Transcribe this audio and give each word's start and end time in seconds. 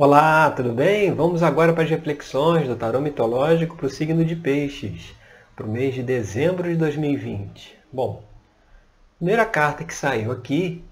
Olá, 0.00 0.48
tudo 0.52 0.72
bem? 0.72 1.12
Vamos 1.12 1.42
agora 1.42 1.72
para 1.72 1.82
as 1.82 1.90
reflexões 1.90 2.68
do 2.68 2.76
tarô 2.76 3.00
mitológico 3.00 3.74
para 3.74 3.86
o 3.86 3.90
signo 3.90 4.24
de 4.24 4.36
Peixes, 4.36 5.12
para 5.56 5.66
o 5.66 5.68
mês 5.68 5.92
de 5.92 6.04
dezembro 6.04 6.68
de 6.68 6.76
2020. 6.76 7.76
Bom, 7.92 8.22
a 8.22 9.16
primeira 9.16 9.44
carta 9.44 9.82
que 9.82 9.92
saiu 9.92 10.30
aqui 10.30 10.84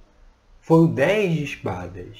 foi 0.61 0.79
o 0.79 0.88
10 0.88 1.34
de 1.34 1.45
espadas. 1.45 2.19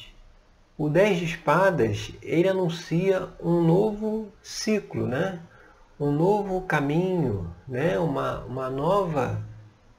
O 0.79 0.89
10 0.89 1.19
de 1.19 1.25
espadas, 1.25 2.13
ele 2.23 2.49
anuncia 2.49 3.31
um 3.43 3.61
novo 3.63 4.29
ciclo, 4.41 5.09
né? 5.09 5.41
um 5.99 6.13
novo 6.13 6.61
caminho, 6.61 7.53
né? 7.67 7.99
uma, 7.99 8.45
uma 8.45 8.71
nova 8.71 9.43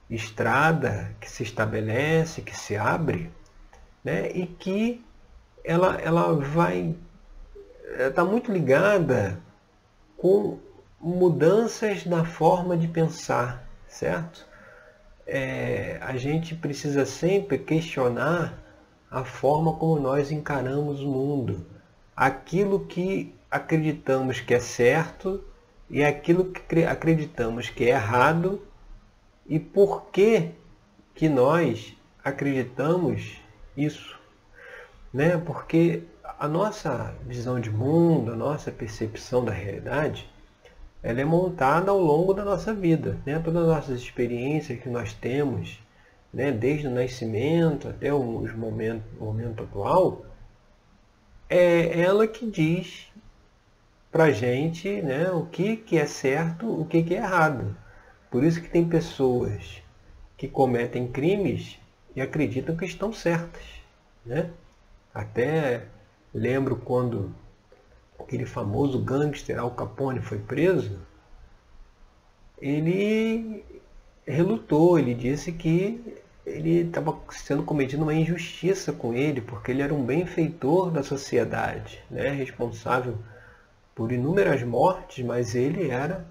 estrada 0.10 1.14
que 1.20 1.30
se 1.30 1.44
estabelece, 1.44 2.42
que 2.42 2.56
se 2.56 2.78
abre, 2.78 3.30
né? 4.06 4.32
e 4.34 4.48
que 4.48 5.06
ela, 5.68 6.00
ela 6.02 6.34
vai 6.34 6.96
está 8.00 8.24
muito 8.24 8.52
ligada 8.52 9.40
com 10.18 10.60
mudanças 11.00 12.06
na 12.06 12.24
forma 12.24 12.78
de 12.78 12.88
pensar, 12.88 13.68
certo? 13.88 14.46
É, 15.26 15.98
a 16.02 16.16
gente 16.16 16.56
precisa 16.56 17.06
sempre 17.06 17.58
questionar 17.58 18.58
a 19.12 19.24
forma 19.24 19.74
como 19.76 20.00
nós 20.00 20.32
encaramos 20.32 21.02
o 21.02 21.08
mundo, 21.08 21.66
aquilo 22.16 22.86
que 22.86 23.36
acreditamos 23.52 24.40
que 24.40 24.54
é 24.54 24.60
certo 24.60 25.44
e 25.90 26.04
aquilo 26.04 26.46
que 26.46 26.84
acreditamos 26.84 27.70
que 27.70 27.86
é 27.86 27.90
errado 27.90 28.62
e 29.46 29.60
por 29.60 30.06
que 30.12 30.52
que 31.14 31.28
nós 31.28 31.96
acreditamos 32.24 33.42
isso, 33.76 34.18
né? 35.14 35.38
Porque 35.38 36.04
a 36.40 36.48
nossa 36.48 37.16
visão 37.26 37.60
de 37.60 37.70
mundo, 37.70 38.34
a 38.34 38.36
nossa 38.36 38.72
percepção 38.72 39.44
da 39.44 39.52
realidade, 39.52 40.30
ela 41.02 41.22
é 41.22 41.26
montada 41.26 41.92
ao 41.92 42.00
longo 42.00 42.34
da 42.34 42.44
nossa 42.44 42.74
vida, 42.74 43.18
né? 43.26 43.40
Todas 43.40 43.64
as 43.64 43.68
nossas 43.68 44.00
experiências 44.02 44.80
que 44.80 44.90
nós 44.90 45.14
temos, 45.14 45.80
né? 46.34 46.52
Desde 46.52 46.88
o 46.88 46.92
nascimento 46.92 47.88
até 47.88 48.14
os 48.14 48.54
momentos, 48.56 49.06
o 49.20 49.26
momento 49.26 49.64
atual, 49.64 50.26
é 51.50 52.02
ela 52.02 52.28
que 52.28 52.46
diz 52.50 53.08
para 54.12 54.32
gente 54.32 55.02
né, 55.02 55.30
o 55.32 55.46
que, 55.46 55.78
que 55.78 55.98
é 55.98 56.06
certo, 56.06 56.70
o 56.70 56.86
que, 56.86 57.04
que 57.04 57.14
é 57.14 57.18
errado. 57.18 57.76
Por 58.30 58.44
isso 58.44 58.62
que 58.62 58.70
tem 58.70 58.88
pessoas 58.88 59.82
que 60.36 60.48
cometem 60.48 61.08
crimes 61.08 61.80
e 62.16 62.22
acreditam 62.22 62.76
que 62.76 62.86
estão 62.86 63.14
certas. 63.14 63.64
Né? 64.26 64.50
Até 65.18 65.86
lembro 66.32 66.76
quando 66.76 67.34
aquele 68.20 68.46
famoso 68.46 69.00
gangster 69.00 69.58
Al 69.58 69.72
Capone 69.72 70.22
foi 70.22 70.38
preso, 70.38 71.00
ele 72.62 73.66
relutou, 74.28 75.00
ele 75.00 75.16
disse 75.16 75.52
que 75.52 76.20
ele 76.46 76.82
estava 76.82 77.20
sendo 77.32 77.64
cometido 77.64 78.04
uma 78.04 78.14
injustiça 78.14 78.94
com 78.94 79.12
ele, 79.16 79.42
porque 79.42 79.72
ele 79.72 79.82
era 79.82 79.92
um 79.92 80.06
benfeitor 80.06 80.92
da 80.92 81.02
sociedade, 81.02 82.00
né? 82.12 82.30
responsável 82.30 83.18
por 83.96 84.12
inúmeras 84.12 84.62
mortes, 84.62 85.26
mas 85.26 85.56
ele 85.56 85.90
era 85.90 86.28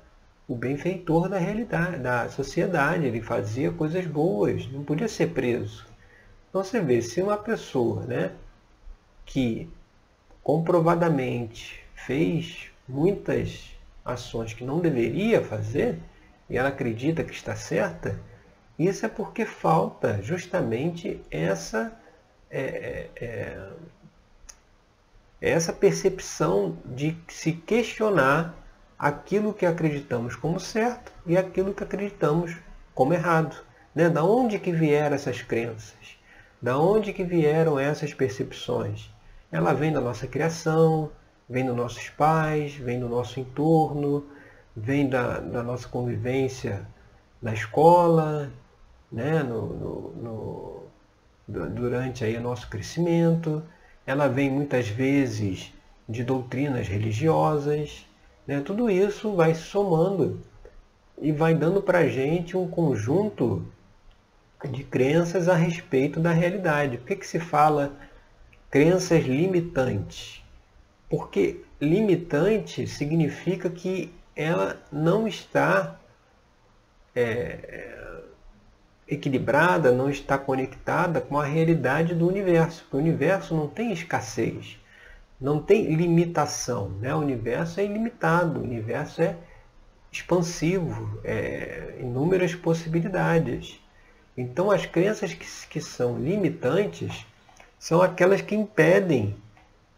o 0.47 0.55
benfeitor 0.55 1.29
da 1.29 1.39
realidade, 1.39 1.99
da 1.99 2.29
sociedade, 2.29 3.05
ele 3.05 3.21
fazia 3.21 3.73
coisas 3.73 4.07
boas, 4.07 4.71
não 4.71 4.85
podia 4.85 5.09
ser 5.09 5.31
preso. 5.31 5.85
Então 6.49 6.63
você 6.63 6.81
vê, 6.81 7.03
se 7.03 7.21
uma 7.21 7.37
pessoa 7.37 8.05
né, 8.05 8.31
que 9.27 9.69
comprovadamente 10.43 11.85
fez 11.95 12.71
muitas 12.89 13.71
ações 14.05 14.55
que 14.55 14.65
não 14.65 14.79
deveria 14.79 15.43
fazer, 15.43 15.99
e 16.49 16.57
ela 16.57 16.69
acredita 16.69 17.25
que 17.25 17.35
está 17.35 17.57
certa, 17.57 18.19
isso 18.79 19.05
é 19.05 19.09
porque 19.09 19.45
falta 19.45 20.23
justamente 20.23 21.21
essa 21.31 21.93
é, 22.51 23.09
é, 23.17 23.69
é 25.41 25.51
essa 25.51 25.73
percepção 25.73 26.79
de 26.85 27.17
se 27.29 27.53
questionar 27.53 28.55
aquilo 28.99 29.53
que 29.53 29.67
acreditamos 29.67 30.37
como 30.37 30.61
certo 30.61 31.13
e 31.27 31.37
aquilo 31.37 31.75
que 31.75 31.83
acreditamos 31.83 32.57
como 32.95 33.13
errado. 33.13 33.57
Né? 33.95 34.09
Da 34.09 34.25
onde 34.25 34.59
que 34.59 34.73
vieram 34.73 35.17
essas 35.17 35.43
crenças? 35.43 36.19
Da 36.61 36.79
onde 36.79 37.13
que 37.13 37.25
vieram 37.25 37.79
essas 37.79 38.15
percepções? 38.15 39.11
Ela 39.51 39.73
vem 39.73 39.93
da 39.93 40.01
nossa 40.01 40.27
criação, 40.27 41.11
vem 41.49 41.65
dos 41.65 41.77
nossos 41.77 42.09
pais, 42.11 42.75
vem 42.75 42.99
do 42.99 43.09
nosso 43.09 43.39
entorno, 43.41 44.27
vem 44.77 45.09
da, 45.09 45.39
da 45.39 45.63
nossa 45.63 45.89
convivência 45.89 46.87
na 47.41 47.53
escola, 47.53 48.51
né? 49.11 49.43
no, 49.43 49.67
no, 49.67 50.89
no, 51.49 51.69
durante 51.69 52.25
aí 52.25 52.37
o 52.37 52.41
nosso 52.41 52.69
crescimento 52.69 53.63
ela 54.07 54.29
vem 54.29 54.49
muitas 54.49 54.89
vezes 54.89 55.73
de 56.09 56.23
doutrinas 56.23 56.87
religiosas, 56.87 58.07
né? 58.47 58.61
tudo 58.61 58.89
isso 58.89 59.35
vai 59.35 59.53
somando 59.55 60.41
e 61.21 61.33
vai 61.33 61.55
dando 61.55 61.83
para 61.83 61.99
a 61.99 62.09
gente 62.09 62.57
um 62.57 62.69
conjunto 62.69 63.67
de 64.71 64.85
crenças 64.85 65.49
a 65.49 65.55
respeito 65.55 66.21
da 66.21 66.31
realidade. 66.31 66.99
Por 66.99 67.07
que, 67.09 67.17
que 67.17 67.27
se 67.27 67.41
fala 67.41 67.93
crenças 68.77 69.25
limitantes? 69.25 70.45
Porque 71.09 71.63
limitante 71.81 72.87
significa 72.87 73.71
que 73.71 74.13
ela 74.37 74.79
não 74.93 75.27
está 75.27 75.99
é, 77.15 78.03
equilibrada, 79.09 79.93
não 79.93 80.11
está 80.11 80.37
conectada 80.37 81.23
com 81.23 81.39
a 81.39 81.45
realidade 81.47 82.15
do 82.15 82.29
universo. 82.29 82.87
O 82.93 82.99
universo 82.99 83.55
não 83.55 83.67
tem 83.67 83.93
escassez, 83.93 84.79
não 85.41 85.59
tem 85.59 85.95
limitação. 85.95 86.91
Né? 87.01 87.15
O 87.15 87.21
universo 87.21 87.81
é 87.81 87.85
ilimitado, 87.87 88.61
o 88.61 88.63
universo 88.63 89.23
é 89.23 89.37
expansivo, 90.13 91.19
é 91.25 91.97
inúmeras 91.99 92.55
possibilidades. 92.55 93.81
Então 94.37 94.71
as 94.71 94.85
crenças 94.85 95.33
que, 95.33 95.47
que 95.71 95.81
são 95.81 96.19
limitantes 96.19 97.25
são 97.79 98.03
aquelas 98.03 98.41
que 98.41 98.55
impedem 98.55 99.37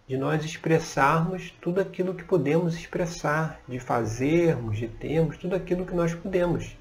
de 0.06 0.16
nós 0.16 0.44
expressarmos 0.44 1.50
tudo 1.60 1.80
aquilo 1.80 2.14
que 2.14 2.24
podemos 2.24 2.74
expressar, 2.74 3.60
de 3.68 3.78
fazermos, 3.78 4.78
de 4.78 4.88
termos, 4.88 5.36
tudo 5.36 5.54
aquilo 5.54 5.84
que 5.84 5.94
nós 5.94 6.14
podemos. 6.14 6.76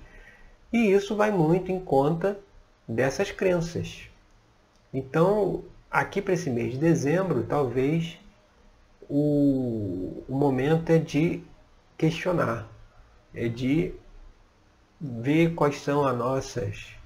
E 0.72 0.92
isso 0.92 1.16
vai 1.16 1.30
muito 1.30 1.72
em 1.72 1.80
conta 1.80 2.40
dessas 2.88 3.32
crenças. 3.32 4.10
Então, 4.94 5.64
aqui 5.92 6.22
para 6.22 6.34
esse 6.34 6.50
mês 6.50 6.74
de 6.74 6.78
dezembro, 6.78 7.44
talvez 7.44 8.18
o, 9.10 10.24
o 10.28 10.36
momento 10.36 10.90
é 10.90 10.98
de 10.98 11.44
questionar, 11.98 12.68
é 13.34 13.48
de 13.48 13.94
ver 15.00 15.54
quais 15.54 15.80
são 15.82 16.06
as 16.06 16.18
nossas 16.18 16.98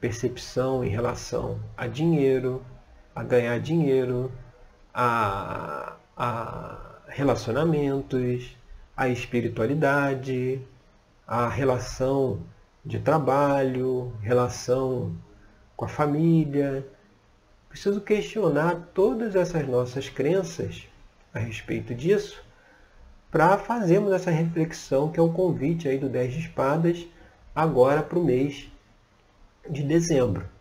percepção 0.00 0.84
em 0.84 0.88
relação 0.88 1.58
a 1.76 1.86
dinheiro, 1.86 2.62
a 3.16 3.22
ganhar 3.22 3.58
dinheiro, 3.58 4.30
a, 4.92 5.96
a 6.14 6.78
relacionamentos, 7.08 8.54
a 8.94 9.08
espiritualidade, 9.08 10.60
a 11.26 11.48
relação 11.48 12.40
de 12.84 12.98
trabalho, 12.98 14.12
relação 14.20 15.16
com 15.74 15.86
a 15.86 15.88
família. 15.88 16.86
Preciso 17.70 18.02
questionar 18.02 18.90
todas 18.92 19.34
essas 19.34 19.66
nossas 19.66 20.10
crenças 20.10 20.86
a 21.32 21.38
respeito 21.38 21.94
disso 21.94 22.44
para 23.30 23.56
fazermos 23.56 24.12
essa 24.12 24.30
reflexão 24.30 25.10
que 25.10 25.18
é 25.18 25.22
o 25.22 25.32
convite 25.32 25.88
aí 25.88 25.98
do 25.98 26.08
10 26.08 26.34
de 26.34 26.40
espadas 26.40 27.06
agora 27.54 28.02
para 28.02 28.18
o 28.18 28.24
mês 28.24 28.70
de 29.68 29.82
dezembro. 29.82 30.55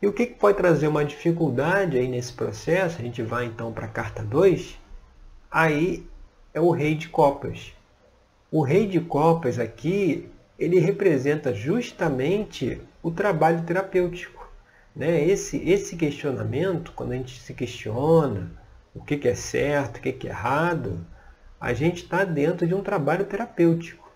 E 0.00 0.06
o 0.06 0.12
que, 0.12 0.26
que 0.26 0.34
pode 0.34 0.58
trazer 0.58 0.88
uma 0.88 1.04
dificuldade 1.04 1.96
aí 1.96 2.06
nesse 2.06 2.32
processo? 2.32 2.98
A 2.98 3.02
gente 3.02 3.22
vai 3.22 3.46
então 3.46 3.72
para 3.72 3.86
a 3.86 3.88
carta 3.88 4.22
2. 4.22 4.78
Aí 5.50 6.06
é 6.52 6.60
o 6.60 6.70
rei 6.70 6.94
de 6.94 7.08
copas. 7.08 7.72
O 8.50 8.62
rei 8.62 8.86
de 8.86 9.00
copas 9.00 9.58
aqui 9.58 10.28
ele 10.58 10.78
representa 10.78 11.54
justamente 11.54 12.80
o 13.02 13.10
trabalho 13.10 13.62
terapêutico. 13.62 14.50
Né? 14.94 15.24
Esse, 15.26 15.56
esse 15.68 15.96
questionamento, 15.96 16.92
quando 16.92 17.12
a 17.12 17.16
gente 17.16 17.40
se 17.40 17.54
questiona 17.54 18.50
o 18.94 19.02
que, 19.02 19.16
que 19.16 19.28
é 19.28 19.34
certo, 19.34 19.96
o 19.96 20.00
que, 20.00 20.12
que 20.12 20.26
é 20.26 20.30
errado, 20.30 21.06
a 21.58 21.72
gente 21.72 22.02
está 22.04 22.22
dentro 22.22 22.66
de 22.66 22.74
um 22.74 22.82
trabalho 22.82 23.24
terapêutico, 23.24 24.10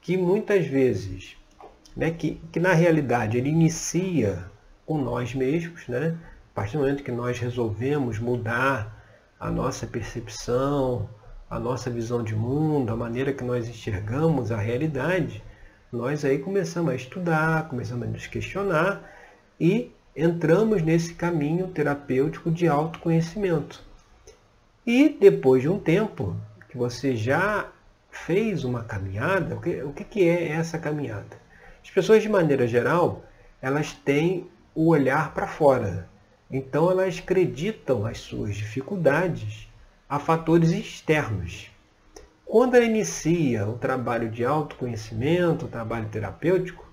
que 0.00 0.16
muitas 0.16 0.66
vezes, 0.66 1.36
né, 1.96 2.10
que, 2.10 2.40
que 2.52 2.58
na 2.58 2.72
realidade 2.72 3.38
ele 3.38 3.48
inicia 3.48 4.49
com 4.90 4.98
nós 4.98 5.32
mesmos, 5.36 5.86
né? 5.86 6.16
a 6.50 6.52
partir 6.52 6.72
do 6.72 6.80
momento 6.80 7.04
que 7.04 7.12
nós 7.12 7.38
resolvemos 7.38 8.18
mudar 8.18 9.00
a 9.38 9.48
nossa 9.48 9.86
percepção, 9.86 11.08
a 11.48 11.60
nossa 11.60 11.88
visão 11.88 12.24
de 12.24 12.34
mundo, 12.34 12.92
a 12.92 12.96
maneira 12.96 13.32
que 13.32 13.44
nós 13.44 13.68
enxergamos 13.68 14.50
a 14.50 14.56
realidade, 14.56 15.44
nós 15.92 16.24
aí 16.24 16.40
começamos 16.40 16.90
a 16.90 16.96
estudar, 16.96 17.68
começamos 17.68 18.08
a 18.08 18.10
nos 18.10 18.26
questionar 18.26 19.08
e 19.60 19.92
entramos 20.16 20.82
nesse 20.82 21.14
caminho 21.14 21.68
terapêutico 21.68 22.50
de 22.50 22.66
autoconhecimento. 22.66 23.80
E 24.84 25.08
depois 25.08 25.62
de 25.62 25.68
um 25.68 25.78
tempo 25.78 26.34
que 26.68 26.76
você 26.76 27.14
já 27.14 27.68
fez 28.10 28.64
uma 28.64 28.82
caminhada, 28.82 29.54
o 29.54 29.60
que, 29.60 29.82
o 29.84 29.92
que 29.92 30.28
é 30.28 30.48
essa 30.48 30.80
caminhada? 30.80 31.38
As 31.80 31.90
pessoas, 31.90 32.24
de 32.24 32.28
maneira 32.28 32.66
geral, 32.66 33.22
elas 33.62 33.92
têm 33.92 34.50
o 34.80 34.88
olhar 34.88 35.34
para 35.34 35.46
fora. 35.46 36.08
Então, 36.50 36.90
elas 36.90 37.18
acreditam 37.18 38.06
as 38.06 38.16
suas 38.16 38.56
dificuldades 38.56 39.68
a 40.08 40.18
fatores 40.18 40.70
externos. 40.70 41.70
Quando 42.46 42.76
ela 42.76 42.86
inicia 42.86 43.68
o 43.68 43.76
trabalho 43.76 44.30
de 44.30 44.42
autoconhecimento, 44.42 45.66
o 45.66 45.68
trabalho 45.68 46.08
terapêutico, 46.08 46.90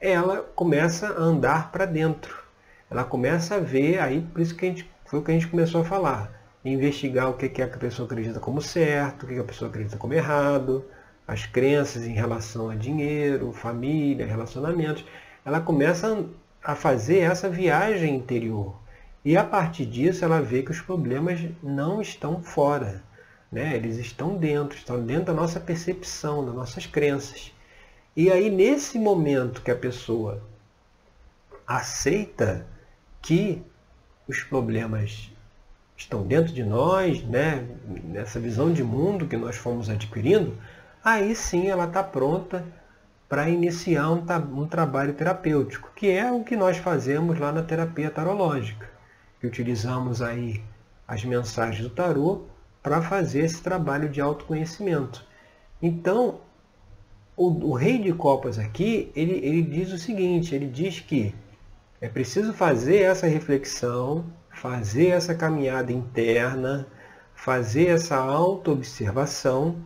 ela 0.00 0.36
começa 0.54 1.08
a 1.08 1.20
andar 1.20 1.72
para 1.72 1.84
dentro. 1.84 2.44
Ela 2.88 3.02
começa 3.02 3.56
a 3.56 3.58
ver, 3.58 3.98
aí 3.98 4.20
por 4.20 4.40
isso 4.40 4.54
que 4.54 4.64
a 4.64 4.68
gente, 4.68 4.88
foi 5.04 5.18
o 5.18 5.22
que 5.24 5.32
a 5.32 5.34
gente 5.34 5.48
começou 5.48 5.80
a 5.80 5.84
falar, 5.84 6.30
investigar 6.64 7.28
o 7.28 7.34
que, 7.34 7.48
que 7.48 7.60
a 7.60 7.66
pessoa 7.66 8.06
acredita 8.06 8.38
como 8.38 8.62
certo, 8.62 9.24
o 9.24 9.26
que, 9.26 9.34
que 9.34 9.40
a 9.40 9.44
pessoa 9.44 9.68
acredita 9.68 9.96
como 9.96 10.14
errado, 10.14 10.84
as 11.26 11.44
crenças 11.44 12.06
em 12.06 12.14
relação 12.14 12.70
a 12.70 12.76
dinheiro, 12.76 13.52
família, 13.52 14.24
relacionamentos. 14.24 15.04
Ela 15.44 15.60
começa 15.60 16.24
a 16.62 16.74
fazer 16.74 17.20
essa 17.20 17.48
viagem 17.48 18.16
interior. 18.16 18.74
E 19.24 19.36
a 19.36 19.44
partir 19.44 19.86
disso 19.86 20.24
ela 20.24 20.40
vê 20.40 20.62
que 20.62 20.70
os 20.70 20.80
problemas 20.80 21.40
não 21.62 22.00
estão 22.00 22.42
fora. 22.42 23.02
Né? 23.50 23.76
Eles 23.76 23.96
estão 23.96 24.36
dentro, 24.36 24.76
estão 24.76 25.04
dentro 25.04 25.26
da 25.26 25.34
nossa 25.34 25.58
percepção, 25.58 26.44
das 26.44 26.54
nossas 26.54 26.86
crenças. 26.86 27.52
E 28.16 28.30
aí, 28.30 28.50
nesse 28.50 28.98
momento 28.98 29.62
que 29.62 29.70
a 29.70 29.76
pessoa 29.76 30.42
aceita 31.66 32.66
que 33.22 33.62
os 34.26 34.42
problemas 34.42 35.30
estão 35.96 36.26
dentro 36.26 36.52
de 36.52 36.64
nós, 36.64 37.22
né? 37.22 37.66
nessa 38.04 38.40
visão 38.40 38.72
de 38.72 38.82
mundo 38.82 39.26
que 39.26 39.36
nós 39.36 39.56
fomos 39.56 39.90
adquirindo, 39.90 40.56
aí 41.04 41.34
sim 41.34 41.68
ela 41.68 41.84
está 41.84 42.02
pronta 42.02 42.64
para 43.30 43.48
iniciar 43.48 44.10
um, 44.10 44.24
um, 44.60 44.66
trabalho 44.66 45.14
terapêutico, 45.14 45.92
que 45.94 46.10
é 46.10 46.32
o 46.32 46.42
que 46.42 46.56
nós 46.56 46.78
fazemos 46.78 47.38
lá 47.38 47.52
na 47.52 47.62
terapia 47.62 48.10
tarológica, 48.10 48.90
que 49.38 49.46
utilizamos 49.46 50.20
aí 50.20 50.60
as 51.06 51.24
mensagens 51.24 51.80
do 51.80 51.94
tarô 51.94 52.46
para 52.82 53.00
fazer 53.00 53.44
esse 53.44 53.62
trabalho 53.62 54.08
de 54.08 54.20
autoconhecimento. 54.20 55.24
Então, 55.80 56.40
o, 57.36 57.46
o, 57.68 57.72
rei 57.72 57.98
de 58.00 58.12
copas 58.12 58.58
aqui, 58.58 59.12
ele, 59.14 59.34
ele 59.34 59.62
diz 59.62 59.92
o 59.92 59.98
seguinte, 59.98 60.52
ele 60.52 60.66
diz 60.66 60.98
que 60.98 61.32
é 62.00 62.08
preciso 62.08 62.52
fazer 62.52 63.02
essa 63.02 63.28
reflexão, 63.28 64.24
fazer 64.50 65.10
essa 65.10 65.36
caminhada 65.36 65.92
interna, 65.92 66.84
fazer 67.32 67.86
essa 67.90 68.16
autoobservação, 68.16 69.76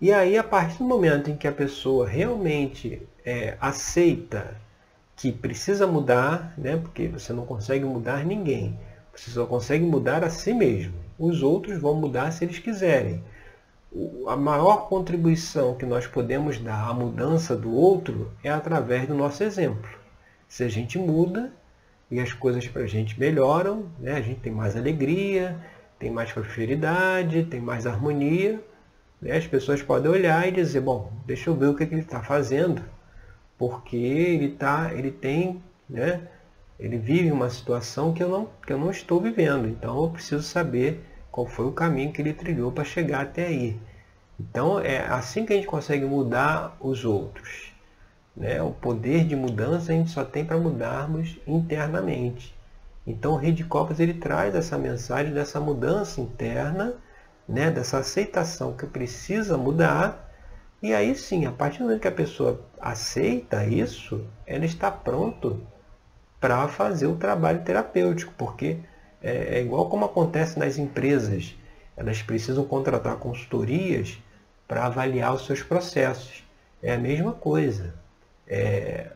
e 0.00 0.12
aí 0.12 0.36
a 0.36 0.44
partir 0.44 0.78
do 0.78 0.84
momento 0.84 1.30
em 1.30 1.36
que 1.36 1.48
a 1.48 1.52
pessoa 1.52 2.06
realmente 2.06 3.02
é, 3.24 3.56
aceita 3.60 4.56
que 5.16 5.30
precisa 5.30 5.86
mudar, 5.86 6.54
né, 6.58 6.76
porque 6.76 7.08
você 7.08 7.32
não 7.32 7.46
consegue 7.46 7.84
mudar 7.84 8.24
ninguém, 8.24 8.78
você 9.14 9.30
só 9.30 9.46
consegue 9.46 9.84
mudar 9.84 10.24
a 10.24 10.30
si 10.30 10.52
mesmo 10.52 11.04
os 11.18 11.42
outros 11.42 11.78
vão 11.78 11.94
mudar 11.94 12.30
se 12.32 12.44
eles 12.44 12.58
quiserem. 12.58 13.22
A 14.26 14.36
maior 14.36 14.88
contribuição 14.88 15.76
que 15.76 15.86
nós 15.86 16.06
podemos 16.06 16.58
dar 16.58 16.88
à 16.88 16.92
mudança 16.92 17.56
do 17.56 17.72
outro 17.72 18.32
é 18.42 18.50
através 18.50 19.06
do 19.06 19.14
nosso 19.14 19.44
exemplo. 19.44 19.88
Se 20.48 20.64
a 20.64 20.68
gente 20.68 20.98
muda 20.98 21.52
e 22.10 22.18
as 22.18 22.32
coisas 22.32 22.66
para 22.66 22.82
a 22.82 22.86
gente 22.86 23.18
melhoram, 23.18 23.86
né? 23.98 24.14
a 24.14 24.20
gente 24.20 24.40
tem 24.40 24.52
mais 24.52 24.76
alegria, 24.76 25.56
tem 25.98 26.10
mais 26.10 26.32
prosperidade, 26.32 27.44
tem 27.44 27.60
mais 27.60 27.86
harmonia? 27.86 28.60
As 29.30 29.46
pessoas 29.46 29.82
podem 29.82 30.10
olhar 30.10 30.46
e 30.48 30.52
dizer, 30.52 30.80
bom, 30.80 31.12
deixa 31.26 31.50
eu 31.50 31.54
ver 31.54 31.66
o 31.66 31.74
que, 31.74 31.86
que 31.86 31.94
ele 31.94 32.02
está 32.02 32.22
fazendo, 32.22 32.82
porque 33.56 33.96
ele, 33.96 34.50
tá, 34.50 34.92
ele 34.92 35.10
tem 35.10 35.62
né, 35.88 36.28
ele 36.78 36.98
vive 36.98 37.30
uma 37.30 37.48
situação 37.50 38.12
que 38.12 38.22
eu 38.22 38.28
não, 38.28 38.48
que 38.66 38.72
eu 38.72 38.78
não 38.78 38.90
estou 38.90 39.20
vivendo. 39.20 39.68
Então 39.68 40.02
eu 40.02 40.10
preciso 40.10 40.42
saber 40.42 41.04
qual 41.30 41.46
foi 41.46 41.66
o 41.66 41.72
caminho 41.72 42.12
que 42.12 42.20
ele 42.20 42.32
trilhou 42.32 42.72
para 42.72 42.84
chegar 42.84 43.22
até 43.22 43.46
aí. 43.46 43.80
Então 44.38 44.80
é 44.80 44.98
assim 45.06 45.46
que 45.46 45.52
a 45.52 45.56
gente 45.56 45.66
consegue 45.66 46.04
mudar 46.04 46.76
os 46.80 47.04
outros. 47.04 47.72
Né? 48.36 48.60
O 48.60 48.72
poder 48.72 49.24
de 49.24 49.36
mudança 49.36 49.92
a 49.92 49.94
gente 49.94 50.10
só 50.10 50.24
tem 50.24 50.44
para 50.44 50.58
mudarmos 50.58 51.38
internamente. 51.46 52.54
Então 53.06 53.32
o 53.32 53.36
Rei 53.36 53.52
de 53.52 53.64
Copas 53.64 54.00
ele 54.00 54.14
traz 54.14 54.54
essa 54.54 54.76
mensagem 54.78 55.32
dessa 55.32 55.60
mudança 55.60 56.20
interna, 56.20 56.94
né? 57.48 57.70
dessa 57.70 57.98
aceitação 57.98 58.74
que 58.74 58.86
precisa 58.86 59.56
mudar. 59.56 60.32
E 60.82 60.92
aí 60.92 61.14
sim, 61.14 61.46
a 61.46 61.52
partir 61.52 61.78
do 61.78 61.84
momento 61.84 62.02
que 62.02 62.08
a 62.08 62.12
pessoa 62.12 62.60
aceita 62.80 63.64
isso, 63.64 64.26
ela 64.46 64.64
está 64.64 64.90
pronto 64.90 65.60
para 66.40 66.68
fazer 66.68 67.06
o 67.06 67.16
trabalho 67.16 67.62
terapêutico, 67.62 68.34
porque 68.36 68.78
é, 69.22 69.58
é, 69.58 69.62
igual 69.62 69.88
como 69.88 70.04
acontece 70.04 70.58
nas 70.58 70.76
empresas, 70.76 71.56
elas 71.96 72.20
precisam 72.20 72.64
contratar 72.64 73.16
consultorias 73.16 74.18
para 74.68 74.84
avaliar 74.84 75.32
os 75.34 75.46
seus 75.46 75.62
processos. 75.62 76.44
É 76.82 76.94
a 76.94 76.98
mesma 76.98 77.32
coisa. 77.32 77.94
É, 78.46 79.10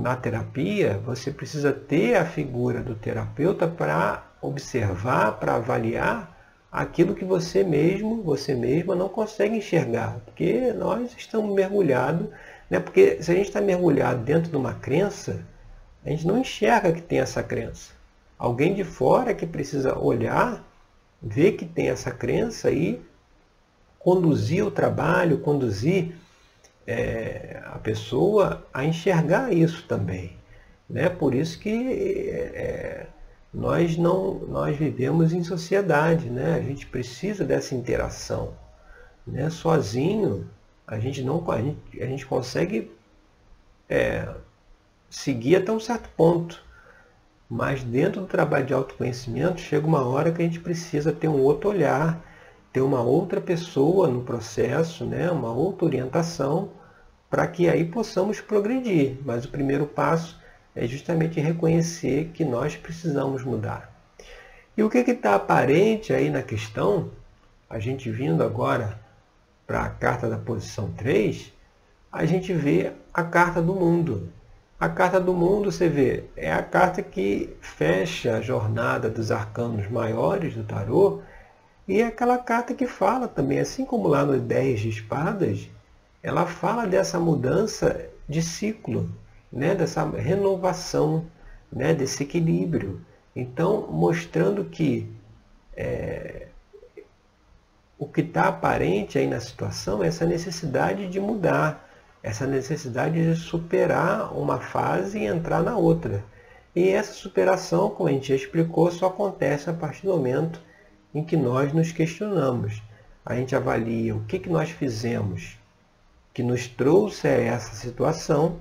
na 0.00 0.16
terapia, 0.16 0.98
você 1.04 1.30
precisa 1.30 1.72
ter 1.72 2.16
a 2.16 2.24
figura 2.24 2.82
do 2.82 2.94
terapeuta 2.94 3.66
para 3.66 4.26
observar, 4.40 5.32
para 5.32 5.56
avaliar 5.56 6.35
aquilo 6.70 7.14
que 7.14 7.24
você 7.24 7.64
mesmo, 7.64 8.22
você 8.22 8.54
mesma 8.54 8.94
não 8.94 9.08
consegue 9.08 9.56
enxergar, 9.56 10.20
porque 10.24 10.72
nós 10.72 11.14
estamos 11.16 11.54
mergulhados, 11.54 12.28
né? 12.68 12.80
porque 12.80 13.22
se 13.22 13.30
a 13.30 13.34
gente 13.34 13.46
está 13.46 13.60
mergulhado 13.60 14.22
dentro 14.22 14.50
de 14.50 14.56
uma 14.56 14.74
crença, 14.74 15.44
a 16.04 16.10
gente 16.10 16.26
não 16.26 16.38
enxerga 16.38 16.92
que 16.92 17.02
tem 17.02 17.18
essa 17.18 17.42
crença. 17.42 17.92
Alguém 18.38 18.74
de 18.74 18.84
fora 18.84 19.34
que 19.34 19.46
precisa 19.46 19.98
olhar, 19.98 20.62
ver 21.22 21.52
que 21.52 21.64
tem 21.64 21.88
essa 21.88 22.10
crença 22.10 22.70
e 22.70 23.00
conduzir 23.98 24.64
o 24.64 24.70
trabalho, 24.70 25.38
conduzir 25.38 26.14
é, 26.86 27.60
a 27.64 27.78
pessoa 27.78 28.64
a 28.72 28.84
enxergar 28.84 29.52
isso 29.52 29.84
também. 29.88 30.36
Né? 30.88 31.08
Por 31.08 31.34
isso 31.34 31.58
que 31.58 31.90
é, 31.90 33.06
nós 33.56 33.96
não 33.96 34.34
nós 34.40 34.76
vivemos 34.76 35.32
em 35.32 35.42
sociedade, 35.42 36.28
né? 36.28 36.56
a 36.56 36.60
gente 36.60 36.86
precisa 36.86 37.42
dessa 37.42 37.74
interação. 37.74 38.52
Né? 39.26 39.48
Sozinho 39.48 40.46
a 40.86 40.98
gente 40.98 41.22
não 41.22 41.42
a 41.50 41.62
gente, 41.62 42.02
a 42.02 42.04
gente 42.04 42.26
consegue 42.26 42.92
é, 43.88 44.28
seguir 45.08 45.56
até 45.56 45.72
um 45.72 45.80
certo 45.80 46.10
ponto. 46.10 46.62
Mas 47.48 47.82
dentro 47.82 48.20
do 48.20 48.26
trabalho 48.26 48.66
de 48.66 48.74
autoconhecimento, 48.74 49.58
chega 49.58 49.86
uma 49.86 50.06
hora 50.06 50.32
que 50.32 50.42
a 50.42 50.44
gente 50.44 50.60
precisa 50.60 51.10
ter 51.10 51.28
um 51.28 51.40
outro 51.40 51.70
olhar, 51.70 52.20
ter 52.74 52.82
uma 52.82 53.00
outra 53.00 53.40
pessoa 53.40 54.06
no 54.06 54.22
processo, 54.22 55.06
né? 55.06 55.30
uma 55.30 55.50
outra 55.50 55.86
orientação, 55.86 56.72
para 57.30 57.46
que 57.46 57.70
aí 57.70 57.86
possamos 57.86 58.38
progredir. 58.38 59.16
Mas 59.24 59.46
o 59.46 59.48
primeiro 59.48 59.86
passo 59.86 60.38
é 60.76 60.86
justamente 60.86 61.40
reconhecer 61.40 62.30
que 62.34 62.44
nós 62.44 62.76
precisamos 62.76 63.42
mudar. 63.42 63.90
E 64.76 64.82
o 64.82 64.90
que 64.90 64.98
está 64.98 65.34
aparente 65.34 66.12
aí 66.12 66.28
na 66.28 66.42
questão, 66.42 67.10
a 67.68 67.78
gente 67.78 68.10
vindo 68.10 68.42
agora 68.44 69.00
para 69.66 69.84
a 69.84 69.88
carta 69.88 70.28
da 70.28 70.36
posição 70.36 70.92
3, 70.92 71.50
a 72.12 72.26
gente 72.26 72.52
vê 72.52 72.92
a 73.12 73.24
carta 73.24 73.62
do 73.62 73.74
mundo. 73.74 74.28
A 74.78 74.90
carta 74.90 75.18
do 75.18 75.32
mundo, 75.32 75.72
você 75.72 75.88
vê, 75.88 76.24
é 76.36 76.52
a 76.52 76.62
carta 76.62 77.02
que 77.02 77.56
fecha 77.62 78.36
a 78.36 78.42
jornada 78.42 79.08
dos 79.08 79.32
arcanos 79.32 79.90
maiores 79.90 80.54
do 80.54 80.62
tarô 80.62 81.22
e 81.88 82.02
é 82.02 82.06
aquela 82.06 82.36
carta 82.36 82.74
que 82.74 82.86
fala 82.86 83.26
também, 83.26 83.60
assim 83.60 83.86
como 83.86 84.08
lá 84.08 84.24
no 84.24 84.38
10 84.38 84.80
de 84.80 84.88
espadas, 84.90 85.70
ela 86.22 86.44
fala 86.44 86.86
dessa 86.86 87.18
mudança 87.18 88.10
de 88.28 88.42
ciclo, 88.42 89.08
né? 89.56 89.74
dessa 89.74 90.04
renovação, 90.04 91.24
né? 91.72 91.94
desse 91.94 92.22
equilíbrio. 92.22 93.00
Então, 93.34 93.88
mostrando 93.90 94.64
que 94.66 95.10
é, 95.74 96.48
o 97.98 98.06
que 98.06 98.20
está 98.20 98.48
aparente 98.48 99.18
aí 99.18 99.26
na 99.26 99.40
situação 99.40 100.04
é 100.04 100.08
essa 100.08 100.26
necessidade 100.26 101.08
de 101.08 101.18
mudar, 101.18 101.88
essa 102.22 102.46
necessidade 102.46 103.14
de 103.14 103.34
superar 103.34 104.36
uma 104.36 104.60
fase 104.60 105.18
e 105.18 105.26
entrar 105.26 105.62
na 105.62 105.76
outra. 105.76 106.22
E 106.74 106.90
essa 106.90 107.14
superação, 107.14 107.88
como 107.88 108.08
a 108.08 108.12
gente 108.12 108.28
já 108.28 108.34
explicou, 108.34 108.90
só 108.90 109.06
acontece 109.06 109.70
a 109.70 109.72
partir 109.72 110.06
do 110.06 110.12
momento 110.12 110.60
em 111.14 111.24
que 111.24 111.36
nós 111.36 111.72
nos 111.72 111.92
questionamos. 111.92 112.82
A 113.24 113.34
gente 113.34 113.56
avalia 113.56 114.14
o 114.14 114.24
que, 114.24 114.38
que 114.38 114.50
nós 114.50 114.70
fizemos 114.70 115.58
que 116.34 116.42
nos 116.42 116.68
trouxe 116.68 117.26
a 117.26 117.30
essa 117.30 117.74
situação 117.74 118.58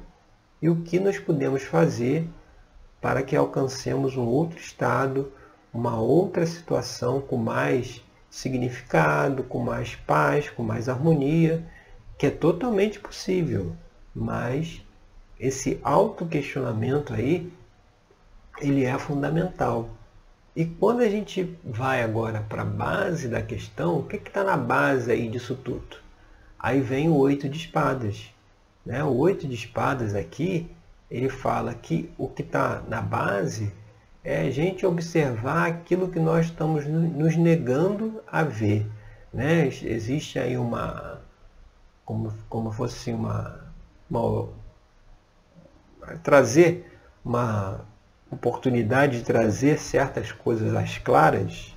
e 0.66 0.70
o 0.70 0.78
que 0.78 1.00
nós 1.00 1.20
podemos 1.20 1.62
fazer 1.62 2.28
para 3.00 3.22
que 3.22 3.36
alcancemos 3.36 4.18
um 4.18 4.26
outro 4.26 4.58
estado, 4.58 5.32
uma 5.72 5.96
outra 6.02 6.44
situação 6.48 7.22
com 7.22 7.38
mais 7.38 8.04
significado, 8.32 9.44
com 9.44 9.60
mais 9.60 9.94
paz, 9.94 10.50
com 10.50 10.64
mais 10.64 10.90
harmonia, 10.90 11.64
que 12.18 12.26
é 12.26 12.32
totalmente 12.32 13.00
possível. 13.00 13.76
Mas 14.12 14.82
esse 15.40 15.80
autoquestionamento 15.84 17.14
aí, 17.14 17.54
ele 18.60 18.86
é 18.86 18.98
fundamental. 18.98 19.92
E 20.56 20.66
quando 20.66 21.02
a 21.02 21.10
gente 21.10 21.56
vai 21.64 22.02
agora 22.02 22.44
para 22.50 22.64
a 22.64 22.66
base 22.66 23.28
da 23.28 23.44
questão, 23.44 24.00
o 24.00 24.04
que 24.04 24.16
está 24.16 24.44
na 24.44 24.58
base 24.58 25.12
aí 25.12 25.30
disso 25.30 25.54
tudo? 25.54 25.98
Aí 26.58 26.82
vem 26.82 27.08
o 27.08 27.16
oito 27.18 27.48
de 27.48 27.56
espadas. 27.60 28.34
Né? 28.86 29.04
O 29.04 29.16
oito 29.18 29.48
de 29.48 29.56
espadas 29.56 30.14
aqui, 30.14 30.70
ele 31.10 31.30
fala 31.30 31.74
que 31.74 32.12
o 32.18 32.28
que 32.28 32.42
está 32.42 32.84
na 32.88 33.02
base 33.02 33.74
é 34.24 34.42
a 34.42 34.52
gente 34.52 34.86
observar 34.86 35.68
aquilo 35.68 36.10
que 36.10 36.20
nós 36.20 36.48
estamos 36.48 36.86
nos 36.86 37.36
negando 37.36 38.22
a 38.28 38.44
ver. 38.44 38.86
Né? 39.34 39.68
Existe 39.68 40.40
aí 40.40 40.58
uma, 40.58 41.22
como, 42.04 42.34
como 42.50 42.72
fosse 42.72 43.12
uma, 43.12 43.72
uma 44.10 44.50
trazer 46.24 46.92
uma 47.24 47.86
oportunidade 48.32 49.20
de 49.20 49.24
trazer 49.24 49.80
certas 49.80 50.32
coisas 50.32 50.74
às 50.76 50.98
claras, 50.98 51.76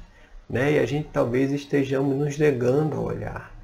né? 0.48 0.72
e 0.72 0.78
a 0.78 0.86
gente 0.86 1.08
talvez 1.12 1.52
estejamos 1.52 2.16
nos 2.16 2.38
negando 2.38 2.96
a 2.96 3.00
olhar. 3.00 3.54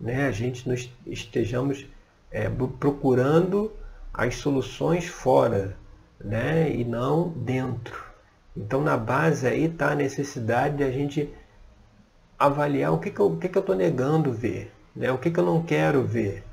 Né? 0.00 0.26
A 0.26 0.30
gente 0.30 0.68
nos 0.68 0.90
estejamos 1.06 1.86
é, 2.34 2.50
procurando 2.80 3.72
as 4.12 4.34
soluções 4.34 5.06
fora 5.06 5.76
né? 6.22 6.68
e 6.68 6.84
não 6.84 7.28
dentro. 7.28 8.04
Então 8.56 8.82
na 8.82 8.96
base 8.96 9.46
aí 9.46 9.66
está 9.66 9.92
a 9.92 9.94
necessidade 9.94 10.78
de 10.78 10.84
a 10.84 10.90
gente 10.90 11.32
avaliar 12.36 12.92
o 12.92 12.98
que, 12.98 13.10
que 13.10 13.20
eu 13.20 13.38
estou 13.40 13.76
negando 13.76 14.32
ver, 14.32 14.72
né? 14.94 15.12
o 15.12 15.18
que, 15.18 15.30
que 15.30 15.38
eu 15.38 15.46
não 15.46 15.62
quero 15.62 16.02
ver, 16.02 16.44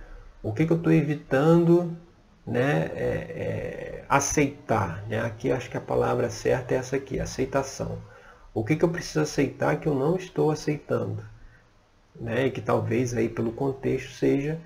o 0.43 0.53
que, 0.53 0.67
que 0.67 0.71
eu 0.71 0.77
estou 0.77 0.93
evitando 0.93 1.97
né, 2.45 2.91
é, 2.95 3.05
é, 3.05 4.05
aceitar. 4.07 5.03
Né? 5.07 5.19
Aqui 5.19 5.51
acho 5.51 5.69
que 5.69 5.77
a 5.77 5.81
palavra 5.81 6.29
certa 6.29 6.75
é 6.75 6.77
essa 6.77 6.95
aqui, 6.95 7.19
aceitação. 7.19 7.97
O 8.53 8.63
que, 8.63 8.75
que 8.75 8.85
eu 8.85 8.89
preciso 8.89 9.21
aceitar 9.21 9.79
que 9.79 9.88
eu 9.88 9.95
não 9.95 10.15
estou 10.15 10.51
aceitando? 10.51 11.23
Né? 12.19 12.47
E 12.47 12.51
que 12.51 12.61
talvez 12.61 13.15
aí 13.15 13.29
pelo 13.29 13.51
contexto 13.51 14.11
seja 14.11 14.59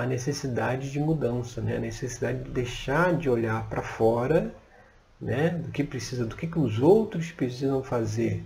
a 0.00 0.06
necessidade 0.06 0.90
de 0.90 0.98
mudança, 0.98 1.60
né? 1.60 1.76
a 1.76 1.80
necessidade 1.80 2.42
de 2.44 2.50
deixar 2.50 3.16
de 3.16 3.28
olhar 3.28 3.68
para 3.68 3.82
fora 3.82 4.54
né? 5.20 5.50
do 5.50 5.70
que 5.70 5.84
precisa, 5.84 6.24
do 6.24 6.36
que, 6.36 6.46
que 6.46 6.58
os 6.58 6.80
outros 6.80 7.30
precisam 7.30 7.82
fazer 7.82 8.44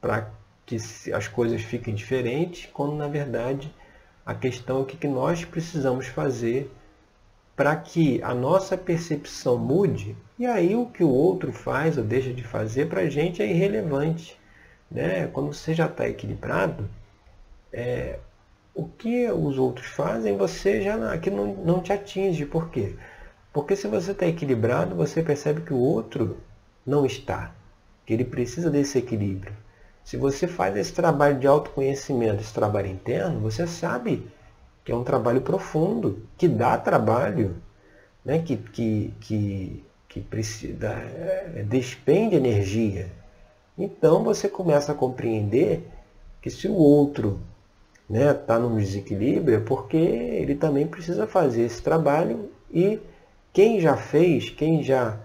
para 0.00 0.30
que 0.64 0.76
as 1.14 1.28
coisas 1.28 1.62
fiquem 1.62 1.94
diferentes, 1.94 2.68
quando 2.72 2.94
na 2.96 3.06
verdade 3.06 3.72
a 4.24 4.34
questão 4.34 4.78
é 4.78 4.80
o 4.80 4.84
que, 4.84 4.96
que 4.96 5.06
nós 5.06 5.44
precisamos 5.44 6.06
fazer 6.06 6.70
para 7.54 7.74
que 7.76 8.20
a 8.22 8.34
nossa 8.34 8.76
percepção 8.76 9.56
mude, 9.56 10.16
e 10.38 10.44
aí 10.44 10.74
o 10.74 10.86
que 10.86 11.02
o 11.02 11.08
outro 11.08 11.52
faz 11.52 11.96
ou 11.96 12.04
deixa 12.04 12.32
de 12.32 12.42
fazer 12.42 12.88
para 12.88 13.02
a 13.02 13.08
gente 13.08 13.40
é 13.40 13.46
irrelevante. 13.46 14.38
Né? 14.90 15.26
Quando 15.28 15.54
você 15.54 15.72
já 15.72 15.86
está 15.86 16.06
equilibrado, 16.06 16.88
é, 17.72 18.18
o 18.76 18.86
que 18.86 19.28
os 19.30 19.58
outros 19.58 19.86
fazem, 19.86 20.36
você 20.36 20.82
já 20.82 21.10
aqui 21.10 21.30
não, 21.30 21.54
não 21.54 21.80
te 21.80 21.94
atinge. 21.94 22.44
Por 22.44 22.68
quê? 22.68 22.94
Porque 23.50 23.74
se 23.74 23.88
você 23.88 24.12
está 24.12 24.26
equilibrado, 24.26 24.94
você 24.94 25.22
percebe 25.22 25.62
que 25.62 25.72
o 25.72 25.78
outro 25.78 26.36
não 26.84 27.06
está, 27.06 27.54
que 28.04 28.12
ele 28.12 28.24
precisa 28.24 28.70
desse 28.70 28.98
equilíbrio. 28.98 29.54
Se 30.04 30.18
você 30.18 30.46
faz 30.46 30.76
esse 30.76 30.92
trabalho 30.92 31.38
de 31.38 31.46
autoconhecimento, 31.46 32.42
esse 32.42 32.52
trabalho 32.52 32.88
interno, 32.88 33.40
você 33.40 33.66
sabe 33.66 34.30
que 34.84 34.92
é 34.92 34.94
um 34.94 35.02
trabalho 35.02 35.40
profundo, 35.40 36.22
que 36.36 36.46
dá 36.46 36.76
trabalho, 36.76 37.56
né? 38.22 38.40
que, 38.40 38.58
que, 38.58 39.14
que, 39.20 39.84
que 40.06 40.20
precisa, 40.20 40.90
é, 40.90 41.64
despende 41.66 42.36
energia. 42.36 43.10
Então 43.76 44.22
você 44.22 44.50
começa 44.50 44.92
a 44.92 44.94
compreender 44.94 45.88
que 46.42 46.50
se 46.50 46.68
o 46.68 46.74
outro 46.74 47.40
né, 48.08 48.32
tá 48.32 48.58
num 48.58 48.76
desequilíbrio 48.76 49.56
é 49.56 49.60
porque 49.60 49.96
ele 49.96 50.54
também 50.54 50.86
precisa 50.86 51.26
fazer 51.26 51.62
esse 51.62 51.82
trabalho 51.82 52.50
e 52.72 53.00
quem 53.52 53.80
já 53.80 53.96
fez, 53.96 54.50
quem 54.50 54.82
já 54.82 55.18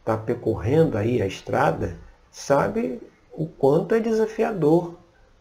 está 0.00 0.16
percorrendo 0.16 0.98
aí 0.98 1.22
a 1.22 1.26
estrada, 1.26 1.96
sabe 2.30 3.00
o 3.32 3.46
quanto 3.46 3.94
é 3.94 4.00
desafiador 4.00 4.94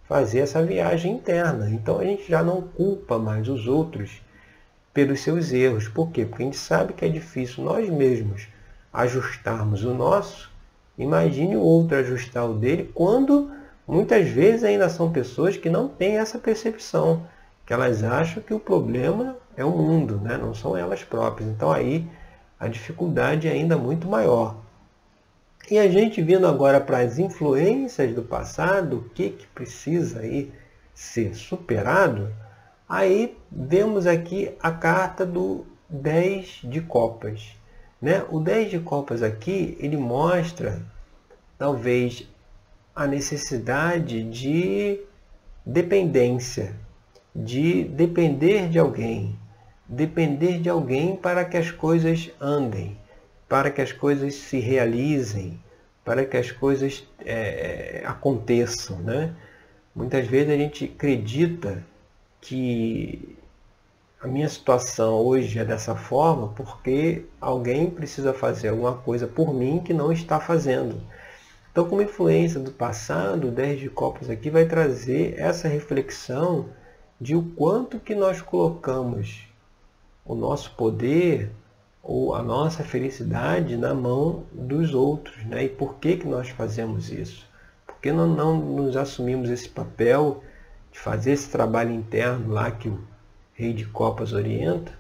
fazer 0.07 0.39
essa 0.39 0.63
viagem 0.63 1.13
interna. 1.13 1.69
Então 1.69 1.99
a 1.99 2.03
gente 2.03 2.29
já 2.29 2.43
não 2.43 2.61
culpa 2.61 3.17
mais 3.17 3.47
os 3.49 3.67
outros 3.67 4.21
pelos 4.93 5.21
seus 5.21 5.51
erros. 5.51 5.87
Por 5.87 6.11
quê? 6.11 6.25
Porque 6.25 6.43
a 6.43 6.45
gente 6.45 6.57
sabe 6.57 6.93
que 6.93 7.03
é 7.03 7.09
difícil 7.09 7.63
nós 7.63 7.89
mesmos 7.89 8.47
ajustarmos 8.91 9.83
o 9.83 9.93
nosso. 9.93 10.51
Imagine 10.97 11.55
o 11.55 11.61
outro 11.61 11.97
ajustar 11.97 12.49
o 12.49 12.53
dele 12.53 12.91
quando 12.93 13.51
muitas 13.87 14.27
vezes 14.27 14.63
ainda 14.63 14.89
são 14.89 15.11
pessoas 15.11 15.57
que 15.57 15.69
não 15.69 15.87
têm 15.87 16.17
essa 16.17 16.39
percepção, 16.39 17.25
que 17.65 17.73
elas 17.73 18.03
acham 18.03 18.41
que 18.41 18.53
o 18.53 18.59
problema 18.59 19.37
é 19.55 19.63
o 19.63 19.71
mundo, 19.71 20.19
né? 20.19 20.37
não 20.37 20.53
são 20.53 20.75
elas 20.75 21.03
próprias. 21.03 21.49
Então 21.49 21.71
aí 21.71 22.07
a 22.59 22.67
dificuldade 22.67 23.47
é 23.47 23.51
ainda 23.51 23.77
muito 23.77 24.07
maior. 24.07 24.55
E 25.69 25.77
a 25.77 25.87
gente 25.87 26.21
vindo 26.21 26.45
agora 26.45 26.81
para 26.81 26.99
as 26.99 27.19
influências 27.19 28.13
do 28.13 28.21
passado, 28.21 28.97
o 28.97 29.09
que, 29.09 29.29
que 29.29 29.47
precisa 29.47 30.19
aí 30.19 30.51
ser 30.93 31.33
superado, 31.35 32.33
aí 32.87 33.37
vemos 33.49 34.05
aqui 34.05 34.51
a 34.61 34.71
carta 34.71 35.25
do 35.25 35.65
10 35.89 36.61
de 36.65 36.81
copas. 36.81 37.55
Né? 38.01 38.25
O 38.29 38.39
10 38.39 38.71
de 38.71 38.79
copas 38.79 39.23
aqui, 39.23 39.77
ele 39.79 39.95
mostra 39.95 40.81
talvez 41.57 42.27
a 42.95 43.07
necessidade 43.07 44.23
de 44.23 44.99
dependência, 45.65 46.75
de 47.35 47.83
depender 47.85 48.69
de 48.69 48.77
alguém, 48.77 49.37
depender 49.87 50.59
de 50.59 50.69
alguém 50.69 51.15
para 51.15 51.43
que 51.45 51.57
as 51.57 51.71
coisas 51.71 52.31
andem 52.39 52.97
para 53.53 53.69
que 53.69 53.83
as 53.83 53.91
coisas 53.91 54.33
se 54.33 54.57
realizem, 54.59 55.59
para 56.03 56.25
que 56.25 56.35
as 56.35 56.51
coisas 56.51 57.07
é, 57.23 58.01
aconteçam. 58.03 58.97
Né? 58.97 59.31
Muitas 59.95 60.25
vezes 60.25 60.49
a 60.51 60.57
gente 60.57 60.85
acredita 60.85 61.83
que 62.41 63.37
a 64.19 64.27
minha 64.27 64.49
situação 64.49 65.17
hoje 65.17 65.59
é 65.59 65.63
dessa 65.63 65.95
forma 65.95 66.47
porque 66.55 67.25
alguém 67.39 67.91
precisa 67.91 68.33
fazer 68.33 68.69
alguma 68.69 68.95
coisa 68.95 69.27
por 69.27 69.53
mim 69.53 69.79
que 69.85 69.93
não 69.93 70.11
está 70.11 70.39
fazendo. 70.39 70.99
Então, 71.73 71.89
como 71.89 72.03
influência 72.03 72.59
do 72.59 72.71
passado, 72.71 73.47
o 73.47 73.51
10 73.51 73.79
de 73.79 73.89
copas 73.89 74.29
aqui 74.29 74.51
vai 74.51 74.65
trazer 74.65 75.33
essa 75.39 75.67
reflexão 75.67 76.69
de 77.19 77.35
o 77.35 77.41
quanto 77.41 77.99
que 77.99 78.13
nós 78.13 78.43
colocamos 78.43 79.47
o 80.23 80.35
nosso 80.35 80.71
poder, 80.75 81.49
ou 82.03 82.35
a 82.35 82.43
nossa 82.43 82.83
felicidade 82.83 83.75
na 83.75 83.91
mão 83.91 84.43
dos 84.51 84.93
outros. 84.93 85.43
Né? 85.45 85.63
E 85.63 85.69
por 85.69 85.95
que, 85.95 86.17
que 86.17 86.27
nós 86.27 86.49
fazemos 86.49 87.09
isso? 87.09 87.49
Por 87.87 87.95
que 87.95 88.11
não, 88.11 88.27
não 88.27 88.55
nos 88.55 88.95
assumimos 88.95 89.49
esse 89.49 89.67
papel 89.67 90.43
de 90.91 90.99
fazer 90.99 91.31
esse 91.31 91.49
trabalho 91.49 91.91
interno 91.91 92.53
lá 92.53 92.69
que 92.69 92.87
o 92.87 93.01
Rei 93.55 93.73
de 93.73 93.85
Copas 93.85 94.31
orienta 94.31 94.91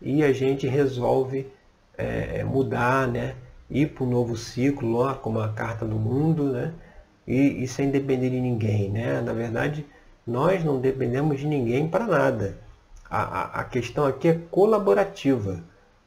e 0.00 0.22
a 0.22 0.32
gente 0.32 0.68
resolve 0.68 1.50
é, 1.98 2.44
mudar, 2.44 3.08
né? 3.08 3.34
Ir 3.72 3.88
para 3.88 4.04
um 4.04 4.10
novo 4.10 4.36
ciclo, 4.36 4.98
lá, 4.98 5.14
como 5.14 5.40
a 5.40 5.48
Carta 5.48 5.84
do 5.84 5.96
Mundo, 5.96 6.52
né? 6.52 6.72
e, 7.26 7.64
e 7.64 7.66
sem 7.66 7.90
depender 7.90 8.30
de 8.30 8.40
ninguém. 8.40 8.90
Né? 8.90 9.20
Na 9.20 9.32
verdade, 9.32 9.84
nós 10.26 10.62
não 10.64 10.80
dependemos 10.80 11.40
de 11.40 11.46
ninguém 11.46 11.88
para 11.88 12.06
nada. 12.06 12.58
A, 13.10 13.22
a, 13.22 13.60
a 13.60 13.64
questão 13.64 14.06
aqui 14.06 14.28
é 14.28 14.38
colaborativa 14.50 15.62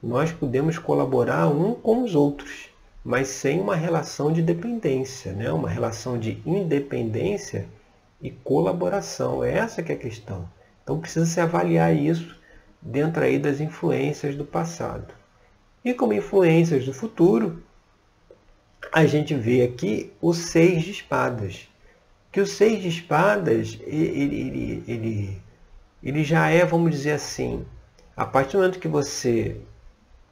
nós 0.05 0.31
podemos 0.31 0.77
colaborar 0.77 1.47
um 1.47 1.73
com 1.73 2.03
os 2.03 2.13
outros, 2.13 2.69
mas 3.03 3.27
sem 3.27 3.59
uma 3.59 3.75
relação 3.75 4.31
de 4.31 4.39
dependência, 4.39 5.33
né? 5.33 5.51
uma 5.51 5.67
relação 5.67 6.15
de 6.15 6.39
independência 6.45 7.65
e 8.21 8.29
colaboração. 8.29 9.43
É 9.43 9.57
essa 9.57 9.81
que 9.81 9.91
é 9.91 9.95
a 9.95 9.97
questão. 9.97 10.47
Então 10.83 10.99
precisa 10.99 11.25
se 11.25 11.41
avaliar 11.41 11.95
isso 11.95 12.39
dentro 12.79 13.23
aí 13.23 13.39
das 13.39 13.59
influências 13.59 14.35
do 14.35 14.45
passado. 14.45 15.11
E 15.85 15.93
como 15.93 16.13
influências 16.13 16.83
do 16.83 16.91
futuro, 16.91 17.61
a 18.91 19.05
gente 19.05 19.35
vê 19.35 19.61
aqui 19.61 20.11
o 20.19 20.33
seis 20.33 20.81
de 20.81 20.89
espadas, 20.89 21.69
que 22.31 22.41
o 22.41 22.47
seis 22.47 22.81
de 22.81 22.89
espadas, 22.89 23.77
ele, 23.85 24.35
ele, 24.41 24.83
ele, 24.87 25.41
ele 26.01 26.23
já 26.23 26.49
é, 26.49 26.65
vamos 26.65 26.89
dizer 26.89 27.11
assim, 27.11 27.63
a 28.17 28.25
partir 28.25 28.53
do 28.53 28.57
momento 28.63 28.79
que 28.79 28.87
você 28.87 29.61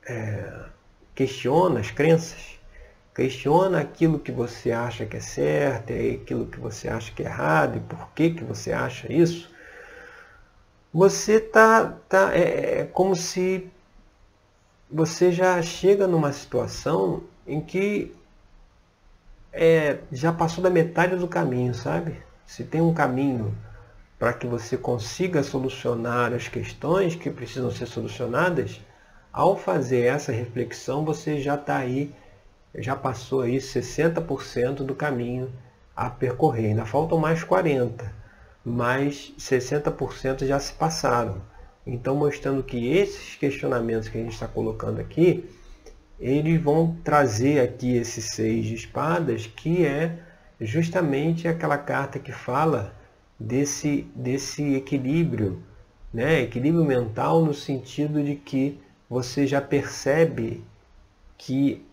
é, 0.08 0.66
questiona 1.14 1.82
as 1.82 1.92
crenças, 1.92 2.58
questiona 3.14 3.80
aquilo 3.80 4.18
que 4.18 4.32
você 4.32 4.72
acha 4.72 5.06
que 5.06 5.18
é 5.18 5.22
certo, 5.22 5.94
e 5.94 6.16
aquilo 6.16 6.48
que 6.48 6.60
você 6.60 6.90
acha 6.90 7.12
que 7.14 7.22
é 7.22 7.28
errado, 7.28 7.78
e 7.78 7.80
por 7.82 8.10
que, 8.16 8.32
que 8.32 8.44
você 8.44 8.72
acha 8.72 9.12
isso, 9.14 9.54
você 10.92 11.40
tá, 11.40 11.96
tá 12.10 12.36
é, 12.36 12.80
é 12.80 12.90
como 12.92 13.16
se 13.16 13.72
você 14.94 15.32
já 15.32 15.60
chega 15.64 16.08
numa 16.08 16.32
situação 16.32 17.24
em 17.48 17.60
que 17.60 18.16
é, 19.52 19.98
já 20.12 20.32
passou 20.32 20.64
da 20.64 20.70
metade 20.70 21.16
do 21.16 21.28
caminho, 21.28 21.74
sabe? 21.74 22.22
Se 22.46 22.64
tem 22.64 22.80
um 22.80 22.94
caminho 22.94 23.58
para 24.20 24.34
que 24.34 24.46
você 24.46 24.78
consiga 24.78 25.42
solucionar 25.42 26.32
as 26.32 26.48
questões 26.48 27.16
que 27.16 27.32
precisam 27.32 27.72
ser 27.72 27.88
solucionadas, 27.88 28.80
ao 29.32 29.58
fazer 29.58 30.06
essa 30.06 30.32
reflexão 30.32 31.04
você 31.04 31.42
já 31.42 31.56
está 31.56 31.78
aí, 31.78 32.14
já 32.76 32.96
passou 32.96 33.42
aí 33.42 33.58
60% 33.58 34.86
do 34.86 34.94
caminho 34.94 35.52
a 35.96 36.08
percorrer. 36.08 36.68
Ainda 36.68 36.86
faltam 36.86 37.18
mais 37.18 37.44
40%, 37.44 38.06
mas 38.64 39.34
60% 39.40 40.46
já 40.46 40.60
se 40.60 40.74
passaram. 40.74 41.42
Então, 41.86 42.16
mostrando 42.16 42.64
que 42.64 42.88
esses 42.88 43.36
questionamentos 43.36 44.08
que 44.08 44.18
a 44.18 44.22
gente 44.22 44.34
está 44.34 44.48
colocando 44.48 45.02
aqui, 45.02 45.50
eles 46.18 46.62
vão 46.62 46.96
trazer 47.04 47.60
aqui 47.60 47.98
esse 47.98 48.22
seis 48.22 48.66
de 48.66 48.76
espadas, 48.76 49.48
que 49.48 49.86
é 49.86 50.18
justamente 50.62 51.48
aquela 51.48 51.78
carta 51.78 52.20
que 52.20 52.32
fala 52.32 52.96
desse, 53.38 54.08
desse 54.16 54.76
equilíbrio, 54.76 55.62
né? 56.14 56.42
equilíbrio 56.42 56.86
mental 56.86 57.44
no 57.44 57.54
sentido 57.54 58.24
de 58.24 58.36
que 58.36 58.80
você 59.10 59.46
já 59.46 59.60
percebe 59.60 60.64
que 61.38 61.86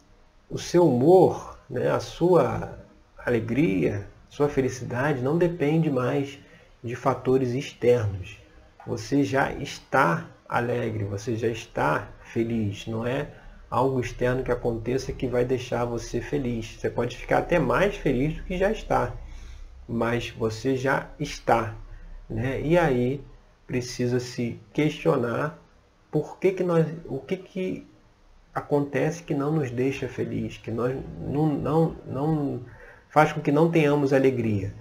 o 0.48 0.58
seu 0.58 0.86
humor, 0.86 1.58
né? 1.68 1.90
a 1.90 1.98
sua 1.98 2.78
alegria, 3.18 4.06
sua 4.28 4.48
felicidade 4.48 5.20
não 5.20 5.36
depende 5.36 5.90
mais 5.90 6.38
de 6.84 6.94
fatores 6.94 7.50
externos 7.50 8.39
você 8.86 9.22
já 9.22 9.52
está 9.52 10.26
alegre, 10.48 11.04
você 11.04 11.36
já 11.36 11.48
está 11.48 12.08
feliz, 12.22 12.86
não 12.86 13.06
é 13.06 13.28
algo 13.70 14.00
externo 14.00 14.42
que 14.42 14.50
aconteça 14.50 15.12
que 15.12 15.28
vai 15.28 15.44
deixar 15.44 15.84
você 15.84 16.20
feliz. 16.20 16.76
Você 16.76 16.90
pode 16.90 17.16
ficar 17.16 17.38
até 17.38 17.58
mais 17.58 17.96
feliz 17.96 18.36
do 18.36 18.42
que 18.42 18.58
já 18.58 18.72
está, 18.72 19.14
mas 19.88 20.30
você 20.30 20.76
já 20.76 21.08
está. 21.18 21.74
Né? 22.28 22.60
E 22.60 22.76
aí 22.76 23.24
precisa 23.66 24.18
se 24.18 24.58
questionar 24.72 25.56
por 26.10 26.38
que, 26.38 26.52
que 26.52 26.64
nós, 26.64 26.86
o 27.06 27.20
que, 27.20 27.36
que 27.36 27.86
acontece 28.52 29.22
que 29.22 29.32
não 29.32 29.52
nos 29.52 29.70
deixa 29.70 30.08
feliz, 30.08 30.56
que 30.56 30.72
nós 30.72 30.96
não, 31.20 31.46
não, 31.46 31.96
não 32.04 32.60
faz 33.08 33.32
com 33.32 33.40
que 33.40 33.52
não 33.52 33.70
tenhamos 33.70 34.12
alegria. 34.12 34.74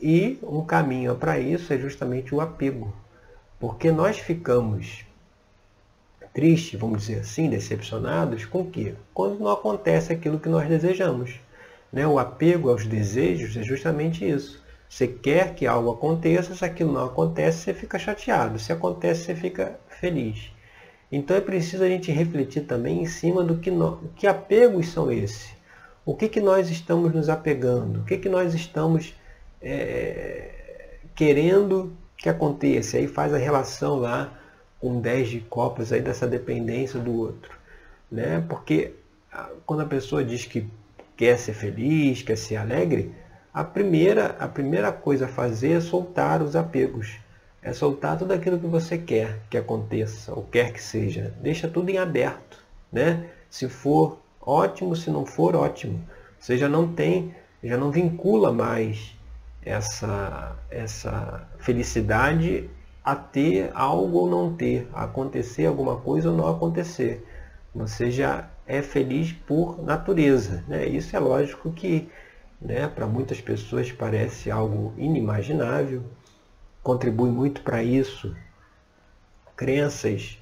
E 0.00 0.38
um 0.42 0.64
caminho 0.64 1.14
para 1.16 1.38
isso 1.38 1.70
é 1.72 1.78
justamente 1.78 2.34
o 2.34 2.40
apego. 2.40 2.94
Porque 3.60 3.92
nós 3.92 4.18
ficamos 4.18 5.04
tristes, 6.32 6.80
vamos 6.80 7.02
dizer 7.02 7.20
assim, 7.20 7.50
decepcionados 7.50 8.46
com 8.46 8.62
o 8.62 8.70
quê? 8.70 8.94
Quando 9.12 9.38
não 9.38 9.50
acontece 9.50 10.12
aquilo 10.12 10.40
que 10.40 10.48
nós 10.48 10.66
desejamos. 10.66 11.38
Né? 11.92 12.06
O 12.06 12.18
apego 12.18 12.70
aos 12.70 12.86
desejos 12.86 13.54
é 13.58 13.62
justamente 13.62 14.28
isso. 14.28 14.62
Você 14.88 15.06
quer 15.06 15.54
que 15.54 15.66
algo 15.66 15.92
aconteça, 15.92 16.54
se 16.54 16.64
aquilo 16.64 16.92
não 16.92 17.04
acontece, 17.04 17.58
você 17.58 17.74
fica 17.74 17.98
chateado. 17.98 18.58
Se 18.58 18.72
acontece, 18.72 19.24
você 19.24 19.34
fica 19.34 19.78
feliz. 19.88 20.50
Então 21.12 21.36
é 21.36 21.40
preciso 21.40 21.84
a 21.84 21.88
gente 21.88 22.10
refletir 22.10 22.62
também 22.62 23.02
em 23.02 23.06
cima 23.06 23.44
do 23.44 23.58
que, 23.58 23.70
no, 23.70 24.10
que 24.16 24.26
apegos 24.26 24.88
são 24.88 25.12
esses. 25.12 25.52
O 26.04 26.14
que, 26.14 26.28
que 26.28 26.40
nós 26.40 26.70
estamos 26.70 27.12
nos 27.12 27.28
apegando? 27.28 28.00
O 28.00 28.04
que, 28.04 28.16
que 28.16 28.28
nós 28.28 28.54
estamos 28.54 29.14
é, 29.60 30.50
querendo 31.14 31.92
que 32.20 32.28
aconteça. 32.28 32.96
Aí 32.96 33.06
faz 33.06 33.32
a 33.32 33.38
relação 33.38 33.96
lá 33.96 34.32
com 34.78 35.00
10 35.00 35.28
de 35.28 35.40
copas 35.40 35.92
aí 35.92 36.00
dessa 36.00 36.26
dependência 36.26 37.00
do 37.00 37.12
outro. 37.12 37.52
Né? 38.10 38.44
Porque 38.48 38.94
ah, 39.32 39.50
quando 39.66 39.80
a 39.80 39.86
pessoa 39.86 40.24
diz 40.24 40.44
que 40.44 40.66
quer 41.16 41.38
ser 41.38 41.52
feliz, 41.52 42.22
quer 42.22 42.36
ser 42.36 42.56
alegre, 42.56 43.12
a 43.52 43.64
primeira, 43.64 44.36
a 44.38 44.46
primeira 44.48 44.92
coisa 44.92 45.26
a 45.26 45.28
fazer 45.28 45.72
é 45.72 45.80
soltar 45.80 46.42
os 46.42 46.54
apegos. 46.54 47.18
É 47.62 47.72
soltar 47.72 48.16
tudo 48.16 48.32
aquilo 48.32 48.58
que 48.58 48.66
você 48.66 48.96
quer 48.96 49.40
que 49.50 49.58
aconteça, 49.58 50.32
ou 50.32 50.44
quer 50.44 50.72
que 50.72 50.82
seja. 50.82 51.34
Deixa 51.42 51.68
tudo 51.68 51.90
em 51.90 51.98
aberto. 51.98 52.64
Né? 52.90 53.28
Se 53.50 53.68
for 53.68 54.18
ótimo, 54.40 54.96
se 54.96 55.10
não 55.10 55.26
for 55.26 55.54
ótimo. 55.54 56.00
Você 56.38 56.56
já 56.56 56.68
não 56.68 56.90
tem, 56.90 57.34
já 57.62 57.76
não 57.76 57.90
vincula 57.90 58.50
mais 58.50 59.14
essa, 59.62 60.56
essa 60.70 61.48
felicidade 61.58 62.68
a 63.04 63.14
ter 63.16 63.70
algo 63.74 64.18
ou 64.18 64.30
não 64.30 64.54
ter, 64.54 64.88
a 64.92 65.04
acontecer 65.04 65.66
alguma 65.66 65.96
coisa 65.96 66.30
ou 66.30 66.36
não 66.36 66.48
acontecer. 66.48 67.26
Você 67.74 68.10
já 68.10 68.48
é 68.66 68.82
feliz 68.82 69.32
por 69.32 69.82
natureza. 69.82 70.64
Né? 70.68 70.86
Isso 70.86 71.14
é 71.16 71.18
lógico 71.18 71.72
que 71.72 72.08
né, 72.60 72.88
para 72.88 73.06
muitas 73.06 73.40
pessoas 73.40 73.90
parece 73.90 74.50
algo 74.50 74.92
inimaginável, 74.98 76.02
contribui 76.82 77.30
muito 77.30 77.62
para 77.62 77.82
isso 77.82 78.34
crenças 79.56 80.38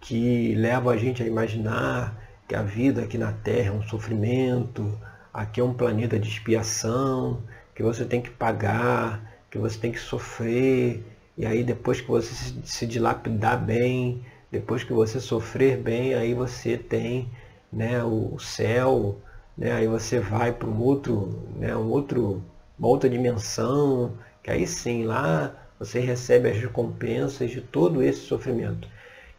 que 0.00 0.56
levam 0.56 0.92
a 0.92 0.96
gente 0.96 1.22
a 1.22 1.26
imaginar 1.26 2.20
que 2.48 2.54
a 2.56 2.62
vida 2.62 3.02
aqui 3.02 3.16
na 3.16 3.32
Terra 3.32 3.68
é 3.68 3.72
um 3.72 3.82
sofrimento, 3.82 4.98
aqui 5.32 5.60
é 5.60 5.64
um 5.64 5.72
planeta 5.72 6.18
de 6.18 6.28
expiação, 6.28 7.44
que 7.80 7.84
você 7.84 8.04
tem 8.04 8.20
que 8.20 8.28
pagar, 8.28 9.22
que 9.50 9.56
você 9.56 9.78
tem 9.78 9.90
que 9.90 9.98
sofrer, 9.98 11.02
e 11.34 11.46
aí 11.46 11.64
depois 11.64 11.98
que 11.98 12.08
você 12.08 12.52
se 12.62 12.86
dilapidar 12.86 13.58
bem, 13.58 14.22
depois 14.52 14.84
que 14.84 14.92
você 14.92 15.18
sofrer 15.18 15.78
bem, 15.78 16.12
aí 16.12 16.34
você 16.34 16.76
tem 16.76 17.30
né, 17.72 18.04
o 18.04 18.38
céu, 18.38 19.16
né, 19.56 19.72
aí 19.72 19.86
você 19.86 20.20
vai 20.20 20.52
para 20.52 20.68
um 20.68 20.78
outro, 20.78 21.42
né, 21.56 21.74
um 21.74 21.88
outro, 21.88 22.42
uma 22.78 22.88
outra 22.88 23.08
dimensão, 23.08 24.12
que 24.42 24.50
aí 24.50 24.66
sim 24.66 25.04
lá 25.04 25.54
você 25.78 26.00
recebe 26.00 26.50
as 26.50 26.58
recompensas 26.58 27.50
de 27.50 27.62
todo 27.62 28.02
esse 28.02 28.20
sofrimento. 28.20 28.86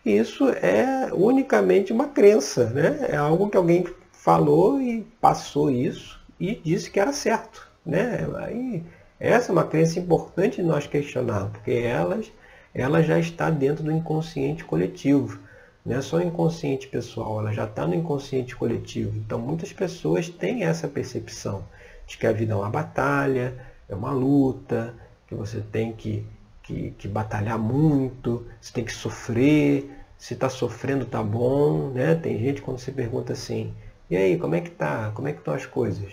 E 0.03 0.17
isso 0.17 0.49
é 0.49 1.13
unicamente 1.13 1.93
uma 1.93 2.07
crença, 2.07 2.71
né? 2.71 3.05
é 3.07 3.15
algo 3.15 3.51
que 3.51 3.57
alguém 3.57 3.85
falou 4.11 4.81
e 4.81 5.03
passou 5.21 5.69
isso 5.69 6.19
e 6.39 6.55
disse 6.55 6.89
que 6.89 6.99
era 6.99 7.13
certo. 7.13 7.70
Né? 7.85 8.27
Aí, 8.37 8.83
essa 9.19 9.51
é 9.51 9.53
uma 9.53 9.65
crença 9.65 9.99
importante 9.99 10.61
nós 10.61 10.87
questionar, 10.87 11.49
porque 11.51 11.71
elas, 11.71 12.31
ela 12.73 13.01
já 13.01 13.19
está 13.19 13.49
dentro 13.49 13.83
do 13.83 13.91
inconsciente 13.91 14.63
coletivo. 14.63 15.39
Não 15.85 15.97
é 15.97 16.01
só 16.01 16.17
o 16.17 16.21
inconsciente 16.21 16.87
pessoal, 16.87 17.39
ela 17.39 17.53
já 17.53 17.65
está 17.65 17.87
no 17.87 17.95
inconsciente 17.95 18.55
coletivo. 18.55 19.17
Então 19.17 19.39
muitas 19.39 19.73
pessoas 19.73 20.29
têm 20.29 20.63
essa 20.63 20.87
percepção 20.87 21.63
de 22.05 22.17
que 22.17 22.27
a 22.27 22.31
vida 22.31 22.53
é 22.53 22.55
uma 22.55 22.69
batalha, 22.69 23.55
é 23.89 23.95
uma 23.95 24.11
luta, 24.11 24.93
que 25.27 25.33
você 25.33 25.61
tem 25.61 25.93
que, 25.93 26.25
que, 26.61 26.91
que 26.91 27.07
batalhar 27.07 27.57
muito, 27.57 28.45
você 28.59 28.73
tem 28.73 28.83
que 28.83 28.93
sofrer, 28.93 29.89
se 30.17 30.35
está 30.35 30.49
sofrendo 30.49 31.05
tá 31.05 31.23
bom, 31.23 31.89
né? 31.89 32.13
Tem 32.13 32.37
gente 32.37 32.61
quando 32.61 32.77
você 32.77 32.91
pergunta 32.91 33.33
assim, 33.33 33.73
e 34.09 34.15
aí, 34.15 34.37
como 34.37 34.55
é 34.55 34.61
que 34.61 34.69
tá? 34.69 35.11
Como 35.15 35.27
é 35.27 35.31
que 35.33 35.39
estão 35.39 35.53
as 35.53 35.65
coisas? 35.65 36.11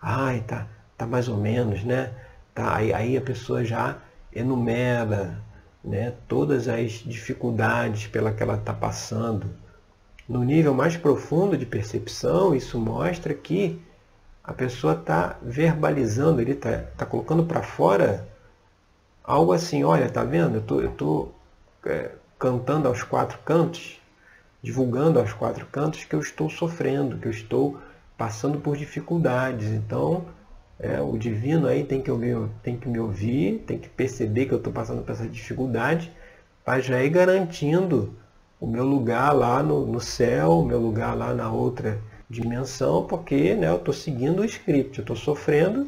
Ai, 0.00 0.40
tá, 0.46 0.68
tá 0.96 1.06
mais 1.06 1.28
ou 1.28 1.36
menos, 1.36 1.84
né? 1.84 2.12
Tá, 2.54 2.76
aí, 2.76 2.92
aí 2.92 3.16
a 3.16 3.20
pessoa 3.20 3.64
já 3.64 3.98
enumera 4.32 5.38
né, 5.82 6.14
todas 6.26 6.68
as 6.68 6.92
dificuldades 6.92 8.06
pela 8.06 8.32
que 8.32 8.42
ela 8.42 8.56
está 8.56 8.72
passando. 8.72 9.50
No 10.28 10.42
nível 10.42 10.72
mais 10.72 10.96
profundo 10.96 11.56
de 11.56 11.66
percepção, 11.66 12.54
isso 12.54 12.78
mostra 12.78 13.34
que 13.34 13.80
a 14.42 14.52
pessoa 14.52 14.94
está 14.94 15.36
verbalizando, 15.42 16.40
ele 16.40 16.52
está 16.52 16.78
tá 16.96 17.06
colocando 17.06 17.44
para 17.44 17.62
fora 17.62 18.26
algo 19.22 19.52
assim, 19.52 19.84
olha, 19.84 20.08
tá 20.08 20.22
vendo? 20.22 20.56
Eu 20.56 20.62
tô, 20.62 20.80
eu 20.80 20.90
tô 20.92 21.28
é, 21.86 22.10
cantando 22.38 22.88
aos 22.88 23.02
quatro 23.02 23.38
cantos, 23.44 24.00
divulgando 24.62 25.18
aos 25.18 25.32
quatro 25.32 25.66
cantos 25.66 26.04
que 26.04 26.14
eu 26.14 26.20
estou 26.20 26.48
sofrendo, 26.50 27.18
que 27.18 27.26
eu 27.26 27.32
estou 27.32 27.78
passando 28.16 28.58
por 28.58 28.76
dificuldades. 28.76 29.68
Então, 29.68 30.26
é, 30.78 31.00
o 31.00 31.16
divino 31.16 31.66
aí 31.66 31.84
tem 31.84 32.00
que, 32.00 32.10
ouvir, 32.10 32.36
tem 32.62 32.76
que 32.76 32.88
me 32.88 32.98
ouvir, 32.98 33.64
tem 33.66 33.78
que 33.78 33.88
perceber 33.88 34.46
que 34.46 34.52
eu 34.52 34.58
estou 34.58 34.72
passando 34.72 35.02
por 35.02 35.12
essa 35.12 35.28
dificuldade, 35.28 36.12
para 36.64 36.80
já 36.80 37.02
ir 37.02 37.10
garantindo 37.10 38.14
o 38.60 38.66
meu 38.66 38.84
lugar 38.84 39.32
lá 39.32 39.62
no, 39.62 39.86
no 39.86 40.00
céu, 40.00 40.58
o 40.60 40.64
meu 40.64 40.80
lugar 40.80 41.16
lá 41.16 41.34
na 41.34 41.50
outra 41.50 41.98
dimensão, 42.28 43.06
porque 43.06 43.54
né, 43.54 43.68
eu 43.68 43.76
estou 43.76 43.94
seguindo 43.94 44.40
o 44.40 44.44
script, 44.44 44.98
eu 44.98 45.02
estou 45.02 45.16
sofrendo, 45.16 45.86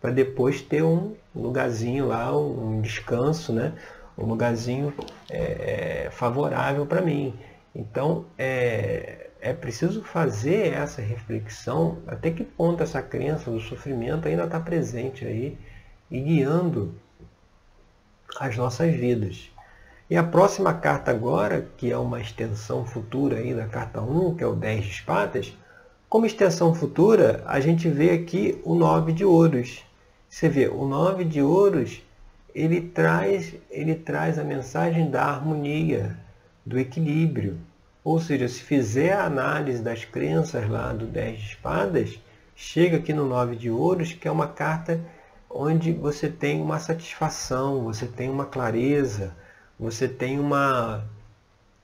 para 0.00 0.10
depois 0.10 0.60
ter 0.62 0.82
um 0.82 1.14
lugarzinho 1.34 2.06
lá, 2.06 2.36
um 2.36 2.80
descanso, 2.80 3.52
né? 3.52 3.72
um 4.16 4.26
lugarzinho 4.26 4.92
é, 5.30 6.04
é 6.06 6.10
favorável 6.10 6.84
para 6.86 7.00
mim. 7.00 7.34
Então, 7.74 8.24
é, 8.36 9.27
é 9.40 9.52
preciso 9.52 10.02
fazer 10.02 10.72
essa 10.72 11.00
reflexão 11.00 11.98
até 12.06 12.30
que 12.30 12.44
ponto 12.44 12.82
essa 12.82 13.00
crença 13.00 13.50
do 13.50 13.60
sofrimento 13.60 14.26
ainda 14.26 14.44
está 14.44 14.58
presente 14.58 15.24
aí 15.24 15.56
e 16.10 16.20
guiando 16.20 16.94
as 18.38 18.56
nossas 18.56 18.94
vidas. 18.94 19.50
E 20.10 20.16
a 20.16 20.22
próxima 20.22 20.72
carta 20.72 21.10
agora, 21.10 21.68
que 21.76 21.90
é 21.90 21.98
uma 21.98 22.20
extensão 22.20 22.84
futura 22.84 23.36
aí 23.36 23.54
da 23.54 23.66
carta 23.66 24.00
1, 24.00 24.36
que 24.36 24.42
é 24.42 24.46
o 24.46 24.54
10 24.54 24.84
de 24.84 24.90
espadas, 24.90 25.56
como 26.08 26.24
extensão 26.24 26.74
futura, 26.74 27.42
a 27.46 27.60
gente 27.60 27.88
vê 27.88 28.12
aqui 28.12 28.58
o 28.64 28.74
9 28.74 29.12
de 29.12 29.24
ouros. 29.24 29.84
Você 30.28 30.48
vê, 30.48 30.66
o 30.66 30.86
9 30.86 31.24
de 31.24 31.42
ouros, 31.42 32.02
ele 32.54 32.80
traz, 32.80 33.54
ele 33.70 33.94
traz 33.94 34.38
a 34.38 34.44
mensagem 34.44 35.10
da 35.10 35.24
harmonia, 35.24 36.16
do 36.64 36.78
equilíbrio. 36.78 37.58
Ou 38.04 38.20
seja, 38.20 38.48
se 38.48 38.62
fizer 38.62 39.12
a 39.12 39.24
análise 39.24 39.82
das 39.82 40.04
crenças 40.04 40.68
lá 40.68 40.92
do 40.92 41.06
10 41.06 41.38
de 41.38 41.46
espadas, 41.46 42.18
chega 42.54 42.96
aqui 42.96 43.12
no 43.12 43.26
9 43.26 43.56
de 43.56 43.70
ouros, 43.70 44.12
que 44.12 44.26
é 44.26 44.30
uma 44.30 44.48
carta 44.48 45.00
onde 45.50 45.92
você 45.92 46.28
tem 46.28 46.60
uma 46.60 46.78
satisfação, 46.78 47.82
você 47.84 48.06
tem 48.06 48.28
uma 48.28 48.46
clareza, 48.46 49.34
você 49.78 50.08
tem 50.08 50.38
uma. 50.38 51.04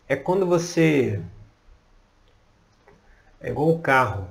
É 0.09 0.17
quando 0.17 0.47
você. 0.47 1.21
É 3.41 3.51
igual 3.51 3.71
o 3.71 3.79
carro. 3.79 4.29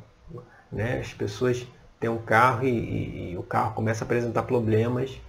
Né? 0.72 1.00
As 1.00 1.14
pessoas 1.14 1.66
têm 2.00 2.10
um 2.10 2.18
carro 2.18 2.66
e, 2.66 2.70
e, 2.70 3.32
e 3.32 3.38
o 3.38 3.44
carro 3.44 3.74
começa 3.74 4.04
a 4.04 4.06
apresentar 4.06 4.44
problemas 4.44 5.20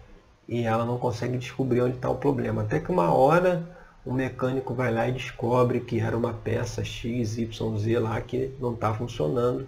e 0.48 0.62
ela 0.62 0.84
não 0.84 0.98
consegue 0.98 1.36
descobrir 1.38 1.82
onde 1.82 1.96
está 1.96 2.08
o 2.10 2.16
problema. 2.16 2.62
Até 2.62 2.80
que 2.80 2.90
uma 2.90 3.12
hora 3.12 3.73
o 4.04 4.12
mecânico 4.12 4.74
vai 4.74 4.92
lá 4.92 5.08
e 5.08 5.12
descobre 5.12 5.80
que 5.80 6.00
era 6.00 6.16
uma 6.16 6.34
peça 6.34 6.84
X, 6.84 7.38
Y, 7.38 7.78
Z 7.78 7.98
lá 7.98 8.20
que 8.20 8.52
não 8.60 8.74
está 8.74 8.92
funcionando. 8.92 9.66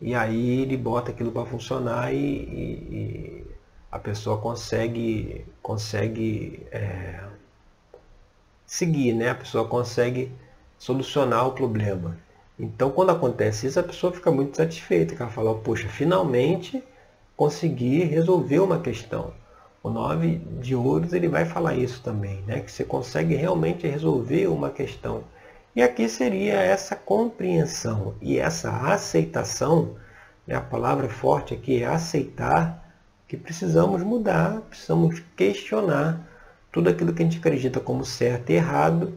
E 0.00 0.14
aí 0.14 0.62
ele 0.62 0.76
bota 0.76 1.10
aquilo 1.10 1.32
para 1.32 1.46
funcionar 1.46 2.12
e, 2.12 2.16
e, 2.18 3.46
a 3.90 3.98
pessoa 3.98 4.38
consegue, 4.38 5.44
consegue 5.62 6.66
é, 6.70 7.22
seguir, 8.66 9.14
né? 9.14 9.30
a 9.30 9.34
pessoa 9.34 9.66
consegue 9.66 10.32
solucionar 10.78 11.46
o 11.46 11.52
problema. 11.52 12.16
Então, 12.58 12.90
quando 12.90 13.10
acontece 13.10 13.66
isso, 13.66 13.80
a 13.80 13.82
pessoa 13.82 14.12
fica 14.12 14.30
muito 14.30 14.56
satisfeita, 14.56 15.14
ela 15.18 15.30
fala, 15.30 15.54
poxa, 15.58 15.88
finalmente 15.88 16.82
consegui 17.36 18.04
resolver 18.04 18.60
uma 18.60 18.80
questão. 18.80 19.32
O 19.82 19.88
9 19.88 20.42
de 20.60 20.74
ouros 20.74 21.14
ele 21.14 21.26
vai 21.26 21.46
falar 21.46 21.74
isso 21.74 22.02
também, 22.02 22.42
né? 22.46 22.60
que 22.60 22.70
você 22.70 22.84
consegue 22.84 23.34
realmente 23.34 23.86
resolver 23.86 24.46
uma 24.46 24.68
questão. 24.68 25.24
E 25.74 25.82
aqui 25.82 26.06
seria 26.06 26.54
essa 26.54 26.94
compreensão 26.94 28.14
e 28.20 28.38
essa 28.38 28.70
aceitação, 28.70 29.96
né? 30.46 30.54
a 30.54 30.60
palavra 30.60 31.08
forte 31.08 31.54
aqui 31.54 31.82
é 31.82 31.86
aceitar, 31.86 32.92
que 33.26 33.38
precisamos 33.38 34.02
mudar, 34.02 34.60
precisamos 34.68 35.22
questionar 35.34 36.28
tudo 36.70 36.90
aquilo 36.90 37.14
que 37.14 37.22
a 37.22 37.24
gente 37.24 37.38
acredita 37.38 37.80
como 37.80 38.04
certo 38.04 38.50
e 38.50 38.56
errado, 38.56 39.14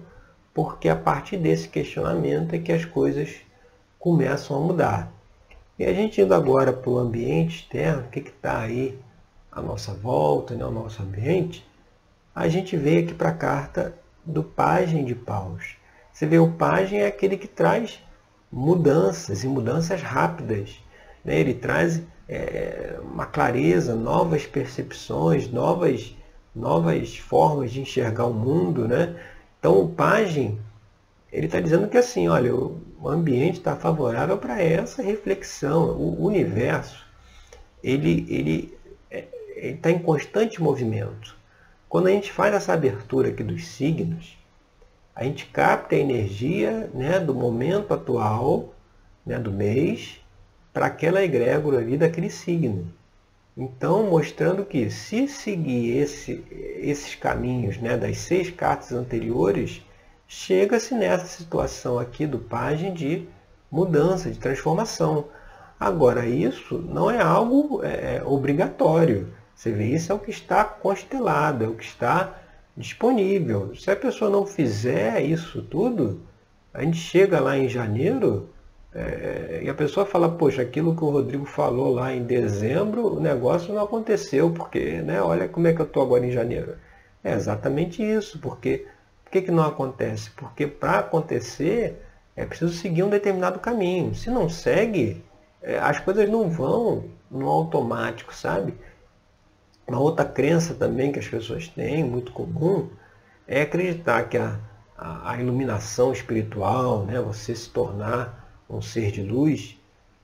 porque 0.54 0.88
a 0.88 0.96
partir 0.96 1.36
desse 1.36 1.68
questionamento 1.68 2.54
é 2.54 2.60
que 2.60 2.72
as 2.72 2.86
coisas 2.86 3.36
começam 4.00 4.56
a 4.56 4.60
mudar. 4.60 5.12
E 5.78 5.84
a 5.84 5.94
gente 5.94 6.22
indo 6.22 6.34
agora 6.34 6.72
para 6.72 6.90
o 6.90 7.00
ambiente 7.00 7.64
externo, 7.64 8.04
o 8.04 8.10
que 8.10 8.20
está 8.20 8.62
aí 8.62 8.98
à 9.56 9.62
nossa 9.62 9.94
volta, 9.94 10.56
né, 10.56 10.64
ao 10.64 10.72
nosso 10.72 11.02
ambiente, 11.02 11.66
a 12.34 12.48
gente 12.48 12.76
vê 12.76 13.00
aqui 13.00 13.14
para 13.14 13.30
a 13.30 13.34
carta 13.34 13.94
do 14.26 14.44
pajem 14.44 15.06
de 15.06 15.14
paus. 15.14 15.76
Você 16.12 16.26
vê 16.26 16.40
o 16.40 16.52
pajem 16.52 17.00
é 17.00 17.08
aquele 17.08 17.38
que 17.38 17.48
traz 17.48 18.00
mudanças 18.52 19.44
e 19.44 19.48
mudanças 19.48 20.02
rápidas. 20.02 20.80
Né? 21.24 21.40
Ele 21.40 21.54
traz 21.54 22.02
é, 22.28 23.00
uma 23.02 23.26
clareza, 23.26 23.96
novas 23.96 24.46
percepções, 24.46 25.52
novas, 25.52 26.16
novas 26.56 27.18
formas 27.18 27.72
de 27.72 27.82
enxergar 27.82 28.26
o 28.26 28.34
mundo. 28.34 28.88
Né? 28.88 29.16
Então 29.60 29.80
o 29.80 29.90
pajem 29.90 30.60
ele 31.32 31.48
está 31.48 31.60
dizendo 31.60 31.88
que 31.88 31.98
assim, 31.98 32.28
olha, 32.28 32.54
o 32.56 33.10
ambiente 33.10 33.58
está 33.58 33.76
favorável 33.76 34.38
para 34.38 34.62
essa 34.62 35.02
reflexão. 35.02 35.98
O 35.98 36.26
universo 36.26 37.04
ele 37.84 38.26
ele 38.30 38.78
está 39.56 39.92
em 39.92 40.00
constante 40.00 40.62
movimento. 40.62 41.36
Quando 41.90 42.08
a 42.08 42.12
gente 42.12 42.32
faz 42.32 42.54
essa 42.54 42.74
abertura 42.74 43.30
aqui 43.30 43.44
dos 43.44 43.68
signos, 43.68 44.38
a 45.16 45.24
gente 45.24 45.46
capta 45.46 45.96
a 45.96 46.00
energia 46.00 46.90
né, 46.94 47.20
do 47.20 47.36
momento 47.36 47.94
atual, 47.94 48.74
né, 49.26 49.38
do 49.38 49.52
mês, 49.52 50.20
para 50.74 50.88
aquela 50.88 51.24
egrégora 51.24 51.78
ali 51.78 51.98
daquele 51.98 52.30
signo. 52.30 52.92
Então, 53.56 54.10
mostrando 54.10 54.66
que 54.66 54.90
se 54.90 55.28
seguir 55.28 55.98
esse, 55.98 56.44
esses 56.80 57.14
caminhos 57.14 57.78
né, 57.78 57.96
das 57.96 58.18
seis 58.18 58.50
cartas 58.50 58.92
anteriores, 58.92 59.84
chega-se 60.28 60.96
nessa 60.96 61.28
situação 61.28 62.00
aqui 62.00 62.26
do 62.26 62.40
pajem 62.40 62.92
de 62.92 63.28
mudança, 63.70 64.32
de 64.32 64.40
transformação. 64.40 65.26
Agora, 65.80 66.26
isso 66.26 66.80
não 66.80 67.12
é 67.12 67.22
algo 67.22 67.84
é, 67.84 68.16
é 68.16 68.24
obrigatório. 68.26 69.32
Você 69.56 69.72
vê, 69.72 69.86
isso 69.86 70.12
é 70.12 70.16
o 70.16 70.20
que 70.20 70.32
está 70.32 70.64
constelado, 70.64 71.64
é 71.64 71.68
o 71.68 71.76
que 71.76 71.86
está 71.86 72.36
disponível. 72.76 73.76
Se 73.76 73.92
a 73.92 73.96
pessoa 73.96 74.30
não 74.30 74.46
fizer 74.46 75.22
isso 75.22 75.62
tudo, 75.62 76.22
a 76.74 76.84
gente 76.84 76.98
chega 76.98 77.40
lá 77.40 77.58
em 77.58 77.70
janeiro 77.70 78.50
é, 78.94 79.62
e 79.64 79.70
a 79.70 79.74
pessoa 79.74 80.06
fala, 80.06 80.30
poxa, 80.30 80.62
aquilo 80.62 80.96
que 80.96 81.04
o 81.04 81.10
Rodrigo 81.10 81.46
falou 81.46 81.94
lá 81.94 82.14
em 82.14 82.24
dezembro, 82.24 83.16
o 83.16 83.20
negócio 83.20 83.74
não 83.74 83.84
aconteceu, 83.84 84.52
porque, 84.52 85.02
né, 85.02 85.22
olha 85.22 85.48
como 85.48 85.68
é 85.68 85.74
que 85.74 85.82
eu 85.82 85.86
estou 85.86 86.04
agora 86.04 86.26
em 86.26 86.32
janeiro. 86.32 86.76
É 87.24 87.34
exatamente 87.34 88.04
isso, 88.04 88.40
porque 88.40 88.86
por 89.24 89.32
que, 89.32 89.42
que 89.44 89.52
não 89.52 89.64
acontece? 89.64 90.30
Porque 90.32 90.68
para 90.68 91.00
acontecer 91.00 92.02
é 92.36 92.46
preciso 92.46 92.74
seguir 92.74 93.04
um 93.04 93.10
determinado 93.10 93.60
caminho. 93.60 94.14
Se 94.14 94.30
não 94.30 94.50
segue, 94.50 95.24
é, 95.62 95.80
as 95.80 96.00
coisas 96.00 96.30
não 96.30 96.50
vão 96.50 97.06
no 97.32 97.48
automático, 97.48 98.34
sabe? 98.34 98.76
Uma 99.88 100.00
outra 100.00 100.26
crença 100.26 100.74
também 100.74 101.12
que 101.12 101.20
as 101.20 101.28
pessoas 101.28 101.68
têm, 101.68 102.04
muito 102.04 102.32
comum, 102.32 102.90
é 103.48 103.62
acreditar 103.62 104.24
que 104.30 104.38
a, 104.38 104.58
a, 104.98 105.32
a 105.32 105.42
iluminação 105.42 106.14
espiritual, 106.14 107.06
né, 107.06 107.20
você 107.20 107.56
se 107.56 107.70
tornar 107.70 108.64
um 108.70 108.82
ser 108.82 109.12
de 109.12 109.22
luz, 109.22 109.78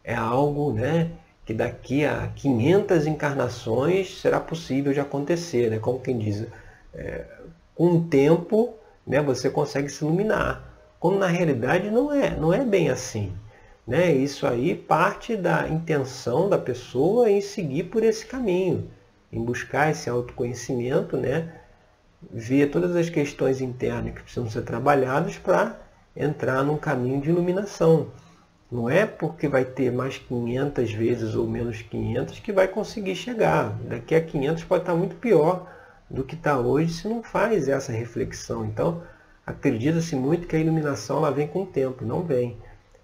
é 0.04 0.16
algo 0.16 0.72
né, 0.72 1.12
que 1.46 1.54
daqui 1.54 2.06
a 2.06 2.28
500 2.36 3.08
encarnações 3.08 4.20
será 4.22 4.40
possível 4.40 4.94
de 4.94 5.00
acontecer. 5.00 5.70
Né? 5.70 5.80
Como 5.80 6.00
quem 6.00 6.18
diz, 6.18 6.46
é, 6.94 7.26
com 7.76 7.98
o 7.98 8.04
tempo 8.04 8.76
né, 9.06 9.22
você 9.22 9.50
consegue 9.50 9.90
se 9.90 10.04
iluminar. 10.04 10.64
Quando 11.00 11.20
na 11.20 11.28
realidade 11.28 11.90
não 11.90 12.14
é, 12.14 12.36
não 12.36 12.54
é 12.54 12.64
bem 12.64 12.90
assim. 12.90 13.34
Né? 13.88 14.12
Isso 14.12 14.46
aí 14.46 14.76
parte 14.76 15.36
da 15.36 15.68
intenção 15.68 16.48
da 16.48 16.58
pessoa 16.58 17.30
em 17.30 17.42
seguir 17.42 17.86
por 17.86 18.04
esse 18.04 18.26
caminho, 18.26 18.90
em 19.32 19.44
buscar 19.44 19.92
esse 19.92 20.10
autoconhecimento, 20.10 21.18
né? 21.18 21.60
ver 22.32 22.70
todas 22.70 22.96
as 22.96 23.10
questões 23.10 23.62
internas 23.62 24.14
que 24.14 24.24
precisam 24.24 24.50
ser 24.50 24.64
trabalhadas 24.64 25.38
para 25.38 25.80
entrar 26.16 26.64
num 26.64 26.78
caminho 26.78 27.22
de 27.22 27.30
iluminação. 27.30 28.08
Não 28.72 28.90
é 28.90 29.06
porque 29.06 29.48
vai 29.48 29.66
ter 29.66 29.92
mais 29.92 30.18
500 30.18 30.92
vezes 30.92 31.36
ou 31.36 31.48
menos 31.48 31.82
500 31.82 32.40
que 32.40 32.52
vai 32.52 32.68
conseguir 32.68 33.16
chegar. 33.16 33.76
Daqui 33.88 34.14
a 34.14 34.22
500 34.22 34.64
pode 34.66 34.84
estar 34.84 34.96
muito 34.96 35.16
pior 35.16 35.68
do 36.10 36.24
que 36.24 36.36
está 36.36 36.60
hoje 36.60 36.94
se 36.94 37.08
não 37.08 37.24
faz 37.24 37.68
essa 37.68 37.92
reflexão. 37.92 38.66
Então, 38.66 39.02
acredita-se 39.46 40.16
muito 40.16 40.46
que 40.46 40.56
a 40.56 40.60
iluminação 40.60 41.18
ela 41.18 41.32
vem 41.32 41.48
com 41.48 41.64
o 41.64 41.66
tempo. 41.66 42.06
Não 42.06 42.22
vem. 42.22 42.58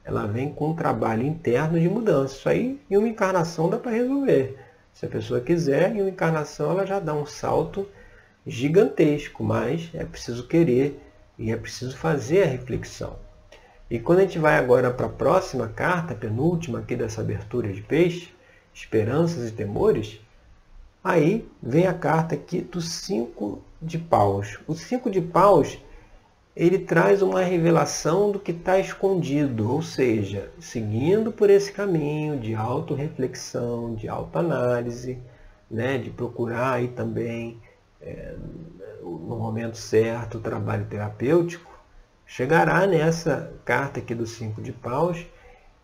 Ela 0.04 0.28
vem 0.28 0.54
com 0.54 0.70
um 0.70 0.76
trabalho 0.76 1.24
interno 1.24 1.80
de 1.80 1.90
mudança. 1.90 2.36
Isso 2.36 2.50
aí, 2.50 2.80
em 2.90 2.98
uma 2.98 3.08
encarnação, 3.08 3.68
dá 3.68 3.78
para 3.78 3.92
resolver. 3.92 4.65
Se 4.96 5.06
a 5.06 5.10
pessoa 5.10 5.42
quiser, 5.42 5.94
em 5.94 6.00
uma 6.00 6.10
encarnação, 6.10 6.72
ela 6.72 6.86
já 6.88 7.02
dá 7.02 7.14
um 7.14 7.26
salto 7.26 7.86
gigantesco. 8.48 9.44
Mas 9.44 9.90
é 9.94 10.06
preciso 10.06 10.48
querer 10.48 10.98
e 11.38 11.52
é 11.52 11.58
preciso 11.58 11.98
fazer 11.98 12.44
a 12.44 12.48
reflexão. 12.48 13.18
E 13.92 14.00
quando 14.00 14.20
a 14.20 14.22
gente 14.22 14.40
vai 14.40 14.58
agora 14.58 14.90
para 14.90 15.08
a 15.08 15.10
próxima 15.10 15.68
carta, 15.68 16.16
penúltima 16.16 16.80
aqui 16.80 16.96
dessa 16.96 17.20
abertura 17.20 17.74
de 17.74 17.82
peixe, 17.82 18.34
esperanças 18.74 19.50
e 19.50 19.52
temores, 19.52 20.22
aí 21.04 21.46
vem 21.62 21.88
a 21.88 21.94
carta 21.94 22.34
aqui 22.34 22.62
do 22.62 22.80
cinco 22.80 23.62
de 23.82 23.98
paus. 23.98 24.60
O 24.66 24.76
cinco 24.76 25.12
de 25.12 25.20
paus, 25.20 25.78
ele 26.56 26.80
traz 26.80 27.22
uma 27.22 27.42
revelação 27.42 28.32
do 28.32 28.40
que 28.40 28.52
está 28.52 28.80
escondido, 28.80 29.70
ou 29.70 29.82
seja, 29.82 30.50
seguindo 30.60 31.32
por 31.32 31.50
esse 31.50 31.72
caminho 31.72 32.40
de 32.40 32.56
autorreflexão, 32.56 33.94
de 33.94 34.08
autoanálise, 34.08 35.20
né, 35.70 35.98
de 35.98 36.10
procurar 36.10 36.74
aí 36.76 36.88
também 36.88 37.60
é, 38.02 38.36
no 39.02 39.36
momento 39.38 39.78
certo 39.78 40.38
o 40.38 40.42
trabalho 40.42 40.86
terapêutico, 40.86 41.78
chegará 42.26 42.88
nessa 42.88 43.52
carta 43.66 44.00
aqui 44.00 44.16
do 44.16 44.26
cinco 44.26 44.62
de 44.62 44.72
paus, 44.72 45.26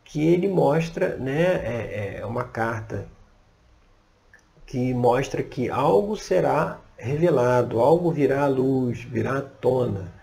que 0.06 0.26
ele 0.26 0.48
mostra, 0.48 1.18
né, 1.18 1.44
é, 1.66 2.20
é 2.20 2.26
uma 2.26 2.46
carta 2.46 3.08
que 4.66 4.94
mostra 4.94 5.44
que 5.44 5.70
algo 5.70 6.16
será 6.16 6.80
revelado, 6.98 7.80
algo 7.82 8.10
virá 8.10 8.44
à 8.44 8.48
luz, 8.48 9.04
virá 9.04 9.40
à 9.40 9.42
tona. 9.42 10.21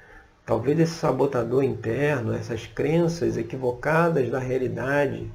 Talvez 0.48 0.80
esse 0.80 0.94
sabotador 0.94 1.62
interno, 1.62 2.32
essas 2.32 2.66
crenças 2.66 3.37
equivocadas 3.37 4.30
da 4.30 4.38
realidade 4.38 5.30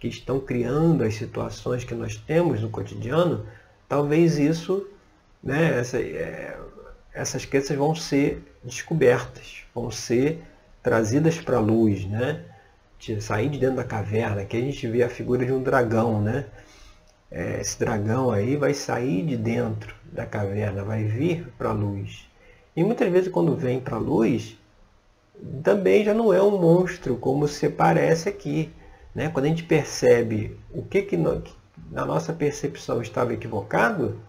que 0.00 0.08
estão 0.08 0.40
criando 0.40 1.04
as 1.04 1.14
situações 1.14 1.84
que 1.84 1.94
nós 1.94 2.16
temos 2.16 2.60
no 2.60 2.68
cotidiano, 2.68 3.46
talvez 3.88 4.38
isso, 4.38 4.84
né, 5.40 5.78
essa, 5.78 5.96
é, 6.00 6.58
essas 7.14 7.44
crenças 7.44 7.76
vão 7.76 7.94
ser 7.94 8.42
descobertas, 8.64 9.62
vão 9.72 9.92
ser 9.92 10.42
trazidas 10.82 11.38
para 11.38 11.58
a 11.58 11.60
luz, 11.60 12.04
né? 12.06 12.44
De 12.98 13.20
sair 13.20 13.48
de 13.48 13.60
dentro 13.60 13.76
da 13.76 13.84
caverna, 13.84 14.44
que 14.44 14.56
a 14.56 14.60
gente 14.60 14.88
vê 14.88 15.04
a 15.04 15.08
figura 15.08 15.46
de 15.46 15.52
um 15.52 15.62
dragão, 15.62 16.20
né? 16.20 16.46
É, 17.30 17.60
esse 17.60 17.78
dragão 17.78 18.32
aí 18.32 18.56
vai 18.56 18.74
sair 18.74 19.24
de 19.24 19.36
dentro 19.36 19.94
da 20.02 20.26
caverna, 20.26 20.82
vai 20.82 21.04
vir 21.04 21.46
para 21.56 21.68
a 21.68 21.72
luz. 21.72 22.31
E 22.74 22.82
muitas 22.82 23.10
vezes 23.10 23.30
quando 23.30 23.54
vem 23.54 23.80
para 23.80 23.96
a 23.96 24.00
luz, 24.00 24.56
também 25.62 26.04
já 26.04 26.14
não 26.14 26.32
é 26.32 26.42
um 26.42 26.58
monstro 26.58 27.16
como 27.16 27.46
se 27.46 27.68
parece 27.68 28.28
aqui. 28.28 28.70
Né? 29.14 29.28
Quando 29.28 29.44
a 29.44 29.48
gente 29.48 29.64
percebe 29.64 30.58
o 30.72 30.82
que, 30.82 31.02
que 31.02 31.16
na 31.16 32.06
nossa 32.06 32.32
percepção 32.32 33.02
estava 33.02 33.34
equivocado, 33.34 34.20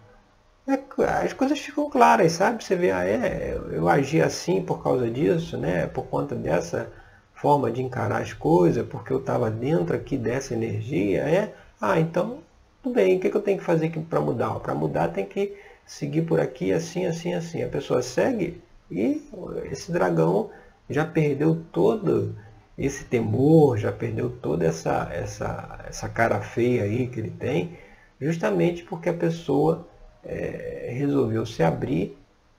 é, 0.66 0.78
as 1.22 1.32
coisas 1.32 1.58
ficam 1.58 1.90
claras, 1.90 2.32
sabe? 2.32 2.64
Você 2.64 2.74
vê, 2.74 2.90
ah, 2.90 3.04
é, 3.04 3.58
eu 3.70 3.88
agi 3.88 4.20
assim 4.20 4.62
por 4.62 4.82
causa 4.82 5.10
disso, 5.10 5.58
né? 5.58 5.86
por 5.86 6.06
conta 6.06 6.34
dessa 6.34 6.90
forma 7.34 7.70
de 7.70 7.82
encarar 7.82 8.22
as 8.22 8.32
coisas, 8.32 8.86
porque 8.86 9.12
eu 9.12 9.18
estava 9.18 9.50
dentro 9.50 9.94
aqui 9.94 10.16
dessa 10.16 10.54
energia, 10.54 11.20
é, 11.20 11.54
ah, 11.80 12.00
então, 12.00 12.38
tudo 12.82 12.94
bem, 12.94 13.16
o 13.16 13.20
que, 13.20 13.28
que 13.28 13.36
eu 13.36 13.42
tenho 13.42 13.58
que 13.58 13.64
fazer 13.64 13.90
para 14.08 14.20
mudar? 14.20 14.54
Para 14.60 14.74
mudar 14.74 15.08
tem 15.08 15.26
que 15.26 15.54
seguir 15.86 16.22
por 16.22 16.40
aqui, 16.40 16.72
assim, 16.72 17.06
assim, 17.06 17.34
assim. 17.34 17.62
A 17.62 17.68
pessoa 17.68 18.02
segue 18.02 18.62
e 18.90 19.22
esse 19.70 19.90
dragão 19.90 20.50
já 20.88 21.04
perdeu 21.04 21.62
todo 21.72 22.36
esse 22.76 23.04
temor, 23.04 23.78
já 23.78 23.92
perdeu 23.92 24.30
toda 24.30 24.66
essa, 24.66 25.08
essa, 25.12 25.84
essa 25.88 26.08
cara 26.08 26.40
feia 26.40 26.82
aí 26.82 27.06
que 27.06 27.20
ele 27.20 27.30
tem, 27.30 27.78
justamente 28.20 28.82
porque 28.82 29.08
a 29.08 29.14
pessoa 29.14 29.86
é, 30.24 30.90
resolveu 30.92 31.46
se 31.46 31.62
abrir 31.62 32.16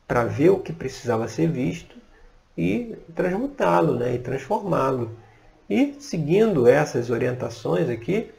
para 0.07 0.23
ver 0.23 0.49
o 0.49 0.59
que 0.59 0.71
precisava 0.71 1.27
ser 1.27 1.49
visto 1.49 1.95
e 2.57 2.95
transmutá-lo, 3.13 3.95
né, 3.95 4.15
e 4.15 4.19
transformá-lo. 4.19 5.11
E 5.69 5.95
seguindo 5.99 6.67
essas 6.67 7.09
orientações 7.09 7.89
aqui, 7.89 8.31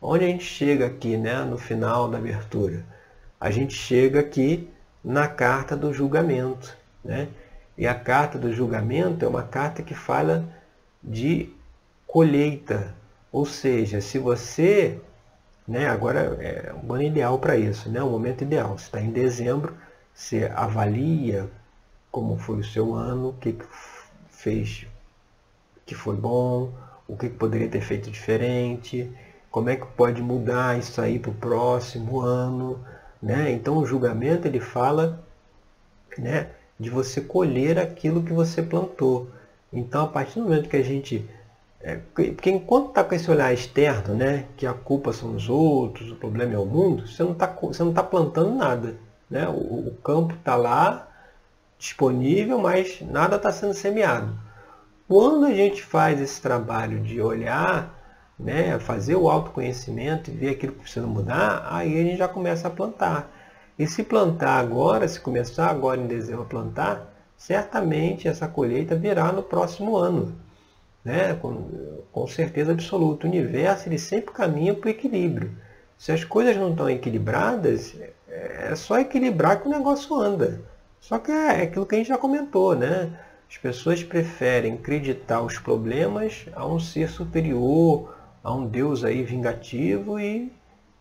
onde 0.00 0.24
a 0.24 0.28
gente 0.28 0.44
chega 0.44 0.86
aqui, 0.86 1.16
né, 1.16 1.42
no 1.42 1.58
final 1.58 2.08
da 2.08 2.18
abertura, 2.18 2.84
a 3.40 3.50
gente 3.50 3.74
chega 3.74 4.20
aqui 4.20 4.68
na 5.04 5.28
carta 5.28 5.76
do 5.76 5.92
julgamento, 5.92 6.76
né? 7.04 7.28
E 7.78 7.86
a 7.86 7.94
carta 7.94 8.38
do 8.38 8.52
julgamento 8.52 9.24
é 9.24 9.28
uma 9.28 9.42
carta 9.42 9.82
que 9.82 9.94
fala 9.94 10.44
de 11.02 11.50
colheita, 12.06 12.94
ou 13.30 13.44
seja, 13.44 14.00
se 14.00 14.18
você 14.18 14.98
né? 15.66 15.88
Agora 15.88 16.20
é 16.40 16.72
um 16.72 16.92
ano 16.92 17.02
ideal 17.02 17.38
para 17.38 17.56
isso, 17.56 17.88
né? 17.90 18.02
um 18.02 18.10
momento 18.10 18.42
ideal. 18.42 18.78
Você 18.78 18.86
está 18.86 19.00
em 19.00 19.10
dezembro, 19.10 19.76
você 20.14 20.50
avalia 20.54 21.50
como 22.10 22.38
foi 22.38 22.58
o 22.58 22.64
seu 22.64 22.94
ano, 22.94 23.30
o 23.30 23.32
que, 23.34 23.52
que 23.52 23.64
fez 24.30 24.86
que 25.84 25.94
foi 25.94 26.16
bom, 26.16 26.72
o 27.06 27.16
que, 27.16 27.28
que 27.28 27.36
poderia 27.36 27.68
ter 27.68 27.80
feito 27.80 28.10
diferente, 28.10 29.12
como 29.50 29.68
é 29.70 29.76
que 29.76 29.86
pode 29.86 30.20
mudar 30.22 30.78
isso 30.78 31.00
aí 31.00 31.18
para 31.18 31.30
o 31.30 31.34
próximo 31.34 32.20
ano. 32.20 32.84
Né? 33.26 33.50
Então 33.50 33.78
o 33.78 33.84
julgamento 33.84 34.46
ele 34.46 34.60
fala 34.60 35.20
né, 36.16 36.50
de 36.78 36.88
você 36.88 37.20
colher 37.20 37.76
aquilo 37.76 38.22
que 38.22 38.32
você 38.32 38.62
plantou. 38.62 39.28
Então 39.72 40.04
a 40.04 40.06
partir 40.06 40.38
do 40.38 40.44
momento 40.44 40.68
que 40.68 40.76
a 40.76 40.82
gente 40.82 41.28
é, 41.80 41.96
porque 42.14 42.50
enquanto 42.50 42.90
está 42.90 43.02
com 43.02 43.16
esse 43.16 43.28
olhar 43.28 43.52
externo, 43.52 44.14
né, 44.14 44.46
que 44.56 44.64
a 44.64 44.72
culpa 44.72 45.12
são 45.12 45.34
os 45.34 45.48
outros, 45.48 46.12
o 46.12 46.14
problema 46.14 46.54
é 46.54 46.58
o 46.58 46.64
mundo, 46.64 47.08
você 47.08 47.24
não 47.24 47.32
está 47.32 47.48
tá 47.48 48.02
plantando 48.04 48.54
nada. 48.54 48.94
Né? 49.28 49.48
O, 49.48 49.88
o 49.88 49.98
campo 50.04 50.34
está 50.34 50.54
lá, 50.54 51.08
disponível, 51.76 52.60
mas 52.60 53.00
nada 53.00 53.34
está 53.34 53.50
sendo 53.50 53.74
semeado. 53.74 54.38
Quando 55.08 55.46
a 55.46 55.52
gente 55.52 55.82
faz 55.82 56.20
esse 56.20 56.40
trabalho 56.40 57.00
de 57.00 57.20
olhar, 57.20 57.92
né, 58.38 58.78
fazer 58.78 59.16
o 59.16 59.28
autoconhecimento 59.28 60.30
e 60.30 60.34
ver 60.34 60.50
aquilo 60.50 60.72
que 60.72 60.80
precisa 60.80 61.06
mudar, 61.06 61.66
aí 61.70 61.98
a 61.98 62.02
gente 62.02 62.18
já 62.18 62.28
começa 62.28 62.68
a 62.68 62.70
plantar. 62.70 63.32
E 63.78 63.86
se 63.86 64.02
plantar 64.02 64.58
agora, 64.58 65.06
se 65.08 65.20
começar 65.20 65.68
agora 65.68 66.00
em 66.00 66.06
dezembro 66.06 66.42
a 66.42 66.46
plantar, 66.46 67.12
certamente 67.36 68.28
essa 68.28 68.48
colheita 68.48 68.96
virá 68.96 69.32
no 69.32 69.42
próximo 69.42 69.96
ano 69.96 70.46
né? 71.06 71.34
com, 71.40 72.02
com 72.10 72.26
certeza 72.26 72.72
absoluta. 72.72 73.26
O 73.26 73.30
universo 73.30 73.88
ele 73.88 73.98
sempre 73.98 74.34
caminha 74.34 74.74
para 74.74 74.88
o 74.88 74.90
equilíbrio. 74.90 75.52
Se 75.96 76.10
as 76.10 76.24
coisas 76.24 76.56
não 76.56 76.72
estão 76.72 76.90
equilibradas, 76.90 77.94
é 78.28 78.74
só 78.74 78.98
equilibrar 78.98 79.62
que 79.62 79.68
o 79.68 79.70
negócio 79.70 80.16
anda. 80.16 80.60
Só 81.00 81.20
que 81.20 81.30
é 81.30 81.62
aquilo 81.62 81.86
que 81.86 81.94
a 81.94 81.98
gente 81.98 82.08
já 82.08 82.18
comentou, 82.18 82.74
né? 82.74 83.16
As 83.48 83.56
pessoas 83.56 84.02
preferem 84.02 84.74
acreditar 84.74 85.40
os 85.40 85.60
problemas 85.60 86.46
a 86.52 86.66
um 86.66 86.80
ser 86.80 87.08
superior, 87.08 88.15
a 88.46 88.54
um 88.54 88.64
Deus 88.64 89.02
aí 89.02 89.24
vingativo 89.24 90.20
e, 90.20 90.52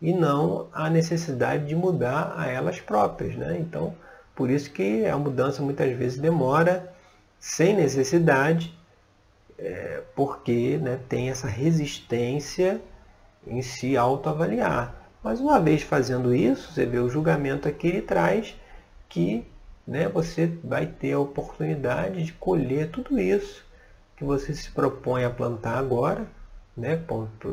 e 0.01 0.11
não 0.11 0.67
a 0.73 0.89
necessidade 0.89 1.67
de 1.67 1.75
mudar 1.75 2.33
a 2.35 2.47
elas 2.47 2.81
próprias, 2.81 3.35
né? 3.35 3.55
Então, 3.59 3.93
por 4.35 4.49
isso 4.49 4.71
que 4.71 5.05
a 5.05 5.15
mudança 5.15 5.61
muitas 5.61 5.95
vezes 5.95 6.17
demora 6.17 6.91
sem 7.39 7.75
necessidade 7.75 8.75
é, 9.59 10.01
porque 10.15 10.79
né, 10.79 10.99
tem 11.07 11.29
essa 11.29 11.45
resistência 11.47 12.81
em 13.45 13.61
se 13.61 13.95
autoavaliar. 13.95 14.95
Mas 15.23 15.39
uma 15.39 15.59
vez 15.59 15.83
fazendo 15.83 16.33
isso, 16.33 16.73
você 16.73 16.83
vê 16.83 16.97
o 16.97 17.09
julgamento 17.09 17.67
aqui, 17.67 17.89
ele 17.89 18.01
traz 18.01 18.55
que 19.07 19.45
né, 19.85 20.09
você 20.09 20.47
vai 20.63 20.87
ter 20.87 21.13
a 21.13 21.19
oportunidade 21.19 22.23
de 22.23 22.33
colher 22.33 22.89
tudo 22.89 23.19
isso 23.19 23.63
que 24.17 24.23
você 24.23 24.51
se 24.51 24.71
propõe 24.71 25.23
a 25.25 25.29
plantar 25.29 25.77
agora, 25.77 26.25
né, 26.75 27.01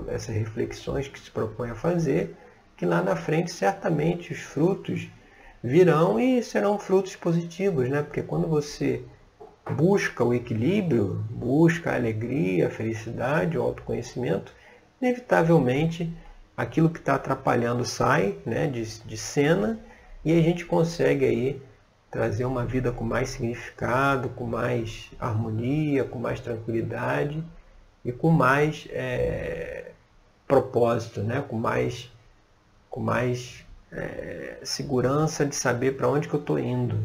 essas 0.08 0.34
reflexões 0.34 1.06
que 1.08 1.18
se 1.18 1.30
propõe 1.30 1.70
a 1.70 1.74
fazer, 1.74 2.36
que 2.76 2.84
lá 2.84 3.02
na 3.02 3.14
frente 3.14 3.52
certamente 3.52 4.32
os 4.32 4.40
frutos 4.40 5.08
virão 5.62 6.18
e 6.18 6.42
serão 6.42 6.78
frutos 6.78 7.14
positivos, 7.14 7.88
né? 7.88 8.02
Porque 8.02 8.22
quando 8.22 8.48
você 8.48 9.04
busca 9.76 10.24
o 10.24 10.34
equilíbrio, 10.34 11.24
busca 11.30 11.92
a 11.92 11.94
alegria, 11.94 12.66
a 12.66 12.70
felicidade, 12.70 13.56
o 13.56 13.62
autoconhecimento, 13.62 14.52
inevitavelmente 15.00 16.12
aquilo 16.56 16.90
que 16.90 16.98
está 16.98 17.14
atrapalhando 17.14 17.84
sai 17.84 18.36
né, 18.44 18.66
de, 18.66 19.00
de 19.00 19.16
cena 19.16 19.78
e 20.24 20.32
a 20.36 20.42
gente 20.42 20.64
consegue 20.64 21.24
aí 21.24 21.62
trazer 22.10 22.44
uma 22.44 22.64
vida 22.64 22.90
com 22.92 23.04
mais 23.04 23.30
significado, 23.30 24.28
com 24.30 24.44
mais 24.44 25.10
harmonia, 25.18 26.04
com 26.04 26.18
mais 26.18 26.40
tranquilidade 26.40 27.42
e 28.04 28.12
com 28.12 28.30
mais 28.30 28.86
é, 28.90 29.90
propósito, 30.46 31.22
né? 31.22 31.44
com 31.46 31.56
mais, 31.56 32.10
com 32.90 33.00
mais 33.00 33.64
é, 33.90 34.58
segurança 34.62 35.46
de 35.46 35.54
saber 35.54 35.96
para 35.96 36.08
onde 36.08 36.28
que 36.28 36.34
eu 36.34 36.40
estou 36.40 36.58
indo. 36.58 36.98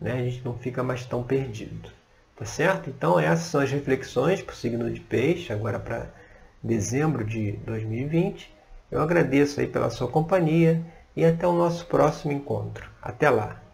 Né? 0.00 0.12
A 0.12 0.24
gente 0.24 0.44
não 0.44 0.54
fica 0.58 0.82
mais 0.82 1.04
tão 1.04 1.22
perdido. 1.22 1.90
Tá 2.36 2.44
certo? 2.44 2.88
Então 2.88 3.18
essas 3.18 3.46
são 3.46 3.60
as 3.60 3.70
reflexões 3.70 4.40
para 4.40 4.52
o 4.52 4.56
signo 4.56 4.88
de 4.90 5.00
peixe, 5.00 5.52
agora 5.52 5.78
para 5.78 6.06
dezembro 6.62 7.24
de 7.24 7.52
2020. 7.66 8.54
Eu 8.90 9.02
agradeço 9.02 9.60
aí 9.60 9.66
pela 9.66 9.90
sua 9.90 10.06
companhia 10.08 10.80
e 11.16 11.24
até 11.24 11.46
o 11.46 11.52
nosso 11.52 11.84
próximo 11.86 12.32
encontro. 12.32 12.88
Até 13.02 13.28
lá! 13.28 13.67